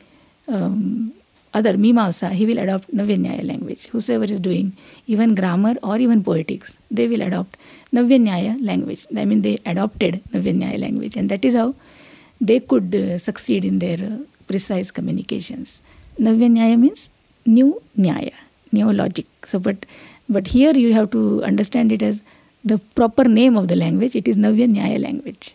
um, 0.48 1.12
other 1.52 1.74
Mimamsa, 1.74 2.30
he 2.30 2.46
will 2.46 2.58
adopt 2.58 2.94
Navya 2.94 3.44
language. 3.46 3.86
Whosoever 3.88 4.24
is 4.24 4.40
doing 4.40 4.72
even 5.06 5.34
grammar 5.34 5.74
or 5.82 5.98
even 5.98 6.22
poetics, 6.22 6.78
they 6.90 7.08
will 7.08 7.22
adopt 7.22 7.56
Navya 7.92 8.56
language. 8.60 9.06
I 9.16 9.24
mean, 9.24 9.42
they 9.42 9.58
adopted 9.66 10.22
Navya 10.32 10.78
language, 10.78 11.16
and 11.16 11.28
that 11.28 11.44
is 11.44 11.54
how 11.54 11.74
they 12.40 12.60
could 12.60 12.94
uh, 12.94 13.18
succeed 13.18 13.64
in 13.64 13.80
their 13.80 13.98
uh, 13.98 14.18
precise 14.46 14.90
communications. 14.90 15.80
Navya 16.18 16.78
means 16.78 17.10
new 17.44 17.82
Nyaya, 17.98 18.34
new 18.72 18.92
logic. 18.92 19.26
So, 19.44 19.58
but 19.58 19.86
but 20.30 20.46
here 20.46 20.72
you 20.72 20.94
have 20.94 21.10
to 21.10 21.42
understand 21.44 21.92
it 21.92 22.02
as 22.02 22.22
the 22.64 22.78
proper 22.94 23.24
name 23.24 23.56
of 23.56 23.68
the 23.68 23.76
language. 23.76 24.14
It 24.14 24.28
is 24.28 24.36
Navya 24.36 25.00
language. 25.00 25.54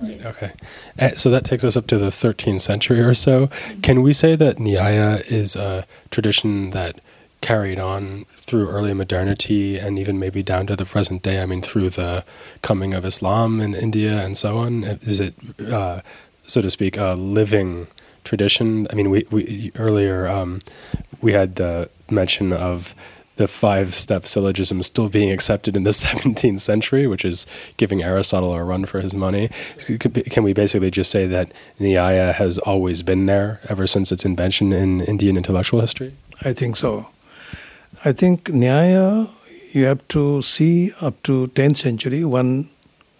Right. 0.00 0.24
Okay. 0.26 0.52
Uh, 0.98 1.10
so 1.10 1.30
that 1.30 1.44
takes 1.44 1.64
us 1.64 1.76
up 1.76 1.86
to 1.88 1.98
the 1.98 2.06
13th 2.06 2.62
century 2.62 3.00
or 3.00 3.14
so. 3.14 3.48
Can 3.82 4.02
we 4.02 4.12
say 4.12 4.34
that 4.36 4.56
Nyaya 4.56 5.24
is 5.30 5.54
a 5.54 5.86
tradition 6.10 6.70
that 6.70 7.00
carried 7.40 7.78
on 7.78 8.24
through 8.36 8.68
early 8.68 8.94
modernity 8.94 9.78
and 9.78 9.98
even 9.98 10.18
maybe 10.18 10.42
down 10.42 10.66
to 10.66 10.76
the 10.76 10.84
present 10.84 11.22
day? 11.22 11.40
I 11.40 11.46
mean, 11.46 11.62
through 11.62 11.90
the 11.90 12.24
coming 12.62 12.92
of 12.94 13.04
Islam 13.04 13.60
in 13.60 13.74
India 13.74 14.24
and 14.24 14.36
so 14.36 14.58
on? 14.58 14.84
Is 14.84 15.20
it, 15.20 15.34
uh, 15.70 16.00
so 16.46 16.60
to 16.60 16.70
speak, 16.70 16.96
a 16.96 17.14
living 17.14 17.86
tradition? 18.24 18.88
I 18.90 18.94
mean, 18.94 19.10
we, 19.10 19.26
we 19.30 19.70
earlier 19.76 20.26
um, 20.26 20.60
we 21.20 21.32
had 21.32 21.56
the 21.56 21.88
mention 22.10 22.52
of 22.52 22.94
the 23.36 23.48
five 23.48 23.94
step 23.94 24.26
syllogism 24.26 24.82
still 24.82 25.08
being 25.08 25.30
accepted 25.30 25.76
in 25.76 25.82
the 25.82 25.90
17th 26.04 26.60
century, 26.60 27.06
which 27.06 27.24
is 27.24 27.46
giving 27.76 28.02
Aristotle 28.02 28.54
a 28.54 28.64
run 28.64 28.84
for 28.86 29.00
his 29.00 29.14
money. 29.14 29.50
Can 30.30 30.44
we 30.44 30.52
basically 30.52 30.90
just 30.90 31.10
say 31.10 31.26
that 31.26 31.50
Nyaya 31.80 32.34
has 32.34 32.58
always 32.58 33.02
been 33.02 33.26
there 33.26 33.60
ever 33.68 33.86
since 33.86 34.12
its 34.12 34.24
invention 34.24 34.72
in 34.72 35.00
Indian 35.00 35.36
intellectual 35.36 35.80
history? 35.80 36.14
I 36.42 36.52
think 36.52 36.76
so. 36.76 37.08
I 38.04 38.12
think 38.12 38.44
Nyaya, 38.44 39.30
you 39.72 39.84
have 39.86 40.06
to 40.08 40.42
see 40.42 40.92
up 41.00 41.22
to 41.24 41.48
10th 41.48 41.76
century, 41.76 42.24
one, 42.24 42.70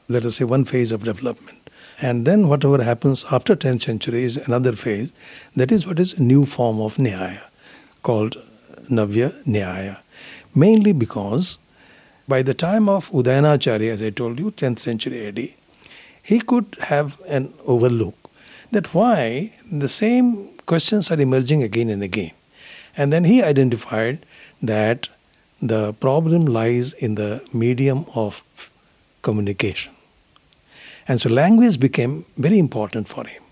let 0.08 0.24
us 0.24 0.36
say, 0.36 0.44
one 0.44 0.64
phase 0.64 0.92
of 0.92 1.04
development. 1.04 1.58
And 2.02 2.26
then 2.26 2.48
whatever 2.48 2.82
happens 2.82 3.24
after 3.30 3.54
10th 3.54 3.82
century 3.82 4.24
is 4.24 4.36
another 4.36 4.72
phase. 4.72 5.12
That 5.56 5.70
is 5.70 5.86
what 5.86 5.98
is 5.98 6.18
a 6.18 6.22
new 6.22 6.44
form 6.44 6.80
of 6.80 6.96
Nyaya, 6.96 7.42
called 8.02 8.36
Navya 8.90 9.32
Nyaya 9.44 9.98
mainly 10.54 10.92
because 10.92 11.58
by 12.26 12.42
the 12.42 12.54
time 12.54 12.88
of 12.88 13.10
Udayanacharya, 13.10 13.92
as 13.92 14.02
I 14.02 14.10
told 14.10 14.38
you, 14.38 14.50
10th 14.50 14.78
century 14.78 15.26
AD, 15.26 15.38
he 16.22 16.40
could 16.40 16.76
have 16.80 17.20
an 17.26 17.52
overlook 17.66 18.16
that 18.70 18.94
why 18.94 19.52
the 19.70 19.88
same 19.88 20.48
questions 20.66 21.10
are 21.10 21.20
emerging 21.20 21.62
again 21.62 21.90
and 21.90 22.02
again. 22.02 22.32
And 22.96 23.12
then 23.12 23.24
he 23.24 23.42
identified 23.42 24.24
that 24.62 25.08
the 25.60 25.92
problem 25.94 26.46
lies 26.46 26.92
in 26.92 27.16
the 27.16 27.42
medium 27.52 28.06
of 28.14 28.42
communication. 29.22 29.92
And 31.06 31.20
so 31.20 31.28
language 31.28 31.78
became 31.78 32.24
very 32.36 32.58
important 32.58 33.08
for 33.08 33.26
him. 33.26 33.42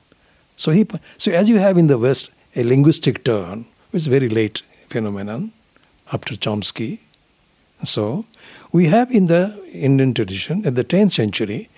So 0.57 0.71
he 0.71 0.87
so 1.19 1.33
as 1.33 1.49
you 1.49 1.59
have 1.59 1.77
in 1.77 1.89
the 1.89 1.99
West 1.99 2.31
a 2.57 2.65
linguistic 2.65 3.25
turn, 3.25 3.67
which 3.91 4.03
is 4.03 4.07
very 4.07 4.29
late 4.29 4.63
phenomenon, 4.89 5.53
after 6.13 6.35
Chomsky. 6.35 6.99
So, 7.85 8.25
we 8.71 8.87
have 8.87 9.11
in 9.11 9.27
the 9.27 9.61
Indian 9.73 10.15
tradition 10.15 10.65
at 10.65 10.77
the 10.77 10.85
10th 10.85 11.13
century, 11.13 11.69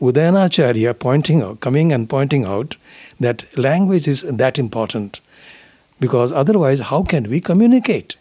Udayanacharya 0.00 0.98
pointing 0.98 1.42
out, 1.42 1.60
coming 1.60 1.92
and 1.92 2.08
pointing 2.08 2.44
out 2.44 2.76
that 3.18 3.44
language 3.58 4.08
is 4.08 4.22
that 4.22 4.58
important 4.58 5.20
because 6.00 6.32
otherwise, 6.32 6.80
how 6.80 7.02
can 7.02 7.28
we 7.28 7.40
communicate? 7.40 8.16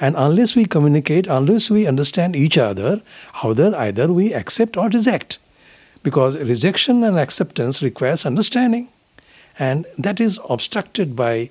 And 0.00 0.14
unless 0.16 0.56
we 0.56 0.64
communicate, 0.64 1.26
unless 1.26 1.70
we 1.70 1.86
understand 1.86 2.34
each 2.34 2.58
other, 2.58 3.02
either, 3.42 3.76
either 3.76 4.12
we 4.12 4.32
accept 4.32 4.76
or 4.76 4.88
reject. 4.88 5.38
Because 6.02 6.38
rejection 6.38 7.04
and 7.04 7.18
acceptance 7.18 7.82
requires 7.82 8.24
understanding. 8.24 8.88
And 9.58 9.86
that 9.98 10.20
is 10.20 10.40
obstructed 10.48 11.14
by 11.16 11.50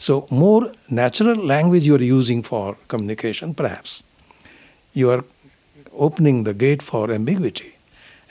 so, 0.00 0.26
more 0.30 0.72
natural 0.88 1.36
language 1.36 1.86
you 1.86 1.94
are 1.94 2.02
using 2.02 2.42
for 2.42 2.78
communication, 2.88 3.52
perhaps, 3.52 4.02
you 4.94 5.10
are 5.10 5.26
opening 5.92 6.44
the 6.44 6.54
gate 6.54 6.80
for 6.80 7.12
ambiguity. 7.12 7.76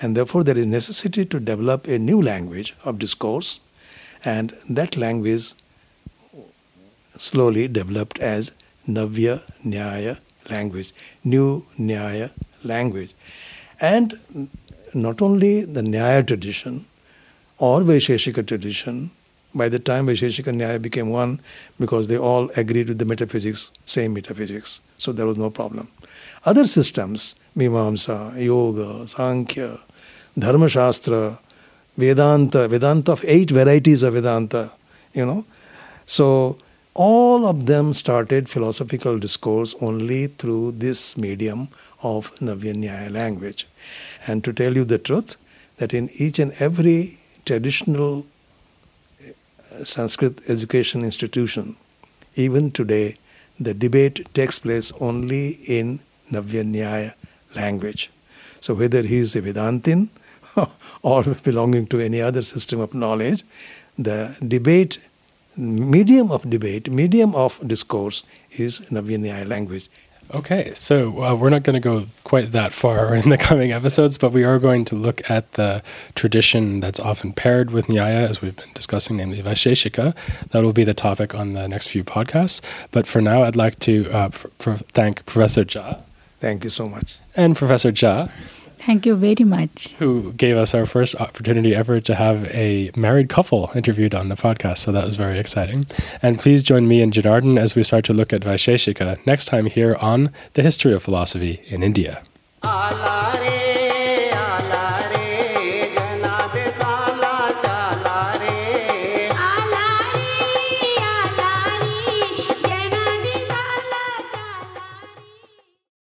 And 0.02 0.18
therefore, 0.18 0.44
there 0.44 0.58
is 0.58 0.66
necessity 0.66 1.26
to 1.26 1.40
develop 1.40 1.86
a 1.86 2.00
new 2.00 2.20
language 2.24 2.76
of 2.86 2.98
discourse, 2.98 3.60
and 4.26 4.56
that 4.68 4.98
language 4.98 5.54
slowly 7.18 7.68
developed 7.68 8.18
as 8.18 8.52
Navya 8.88 9.44
Nyaya 9.64 10.18
language, 10.50 10.92
new 11.24 11.68
Nyaya 11.78 12.32
language. 12.64 13.14
And 13.80 14.50
not 14.96 15.22
only 15.22 15.66
the 15.66 15.82
Nyaya 15.82 16.26
tradition 16.26 16.88
or 17.60 17.82
Vaisheshika 17.82 18.48
tradition, 18.48 19.12
by 19.60 19.70
the 19.70 19.80
time 19.90 20.08
Vaisheshika 20.08 20.52
Nyaya 20.60 20.82
became 20.82 21.10
one, 21.10 21.40
because 21.80 22.08
they 22.08 22.18
all 22.18 22.50
agreed 22.62 22.88
with 22.88 23.00
the 23.00 23.06
metaphysics, 23.06 23.72
same 23.86 24.14
metaphysics, 24.14 24.80
so 24.98 25.12
there 25.12 25.28
was 25.28 25.38
no 25.38 25.50
problem. 25.50 25.90
Other 26.46 26.66
systems, 26.66 27.36
Mimamsa, 27.56 28.18
Yoga, 28.44 29.08
Sankhya, 29.08 29.78
Dharma 30.38 30.70
Shastra, 30.70 31.38
Vedanta, 31.98 32.68
Vedanta 32.68 33.12
of 33.12 33.24
eight 33.26 33.52
varieties 33.52 34.04
of 34.04 34.14
Vedanta, 34.14 34.72
you 35.14 35.26
know. 35.26 35.46
So 36.06 36.58
all 36.94 37.46
of 37.46 37.66
them 37.66 37.94
started 37.94 38.50
philosophical 38.50 39.20
discourse 39.20 39.76
only 39.82 40.28
through 40.28 40.72
this 40.84 41.18
medium 41.18 41.68
of 42.02 42.34
Navya 42.40 43.12
language. 43.12 43.68
And 44.26 44.44
to 44.46 44.54
tell 44.54 44.76
you 44.76 44.86
the 44.86 44.98
truth, 44.98 45.36
that 45.78 45.94
in 45.94 46.10
each 46.14 46.40
and 46.40 46.54
every 46.60 47.18
traditional 47.46 48.26
Sanskrit 49.84 50.40
education 50.48 51.04
institution, 51.04 51.76
even 52.36 52.72
today, 52.72 53.18
the 53.60 53.74
debate 53.74 54.28
takes 54.34 54.60
place 54.60 54.92
only 55.00 55.60
in 55.68 56.00
Navya 56.32 56.64
Nyaya 56.64 57.14
language. 57.56 58.10
So 58.62 58.74
whether 58.74 59.02
he 59.02 59.18
is 59.18 59.36
a 59.36 59.42
Vedantin 59.42 60.10
or 61.02 61.24
belonging 61.24 61.88
to 61.88 62.00
any 62.00 62.22
other 62.22 62.42
system 62.42 62.80
of 62.80 62.94
knowledge, 62.94 63.44
the 63.98 64.36
debate, 64.46 65.00
medium 65.58 66.32
of 66.32 66.50
debate, 66.50 66.90
medium 66.90 67.36
of 67.36 67.60
discourse 67.68 68.24
is 68.52 68.80
Navya 68.92 69.18
Nyaya 69.18 69.48
language. 69.48 69.90
Okay, 70.32 70.74
so 70.76 71.24
uh, 71.24 71.34
we're 71.34 71.50
not 71.50 71.64
going 71.64 71.74
to 71.74 71.80
go 71.80 72.06
quite 72.24 72.52
that 72.52 72.72
far 72.72 73.16
in 73.22 73.30
the 73.30 73.38
coming 73.38 73.72
episodes, 73.72 74.18
but 74.18 74.32
we 74.32 74.44
are 74.44 74.60
going 74.60 74.86
to 74.86 74.96
look 74.96 75.28
at 75.30 75.54
the 75.54 75.82
tradition 76.14 76.80
that's 76.80 77.00
often 77.00 77.34
paired 77.34 77.72
with 77.72 77.88
Nyaya, 77.88 78.30
as 78.30 78.42
we've 78.42 78.56
been 78.56 78.72
discussing, 78.76 79.18
namely 79.18 79.42
Vaisheshika. 79.42 80.16
That 80.52 80.64
will 80.64 80.74
be 80.74 80.84
the 80.84 80.94
topic 80.94 81.34
on 81.34 81.54
the 81.54 81.68
next 81.68 81.88
few 81.88 82.04
podcasts. 82.04 82.62
But 82.92 83.08
for 83.08 83.22
now, 83.22 83.42
I'd 83.44 83.56
like 83.56 83.80
to 83.80 84.08
uh, 84.12 84.30
thank 84.30 85.26
Professor 85.26 85.66
Jha. 85.66 86.02
Thank 86.40 86.64
you 86.64 86.70
so 86.70 86.88
much. 86.88 87.18
And 87.36 87.56
Professor 87.56 87.92
Jha. 87.92 88.32
Thank 88.80 89.06
you 89.06 89.16
very 89.16 89.44
much. 89.44 89.94
Who 90.00 90.32
gave 90.34 90.56
us 90.56 90.74
our 90.74 90.86
first 90.86 91.14
opportunity 91.16 91.76
ever 91.76 92.00
to 92.00 92.16
have 92.16 92.46
a 92.46 92.92
married 92.96 93.28
couple 93.28 93.70
interviewed 93.76 94.16
on 94.16 94.30
the 94.30 94.36
podcast. 94.36 94.80
So 94.80 94.92
that 94.94 95.04
was 95.04 95.18
very 95.18 95.38
exciting. 95.38 95.86
And 96.22 96.40
please 96.40 96.64
join 96.64 96.88
me 96.88 97.02
and 97.02 97.12
Jonardon 97.12 97.60
as 97.60 97.76
we 97.76 97.84
start 97.84 98.06
to 98.06 98.14
look 98.14 98.32
at 98.32 98.42
Vaisheshika 98.42 99.26
next 99.28 99.46
time 99.48 99.66
here 99.66 99.96
on 99.96 100.32
the 100.54 100.64
history 100.64 100.94
of 100.94 101.04
philosophy 101.04 101.62
in 101.68 101.84
India. 101.84 102.24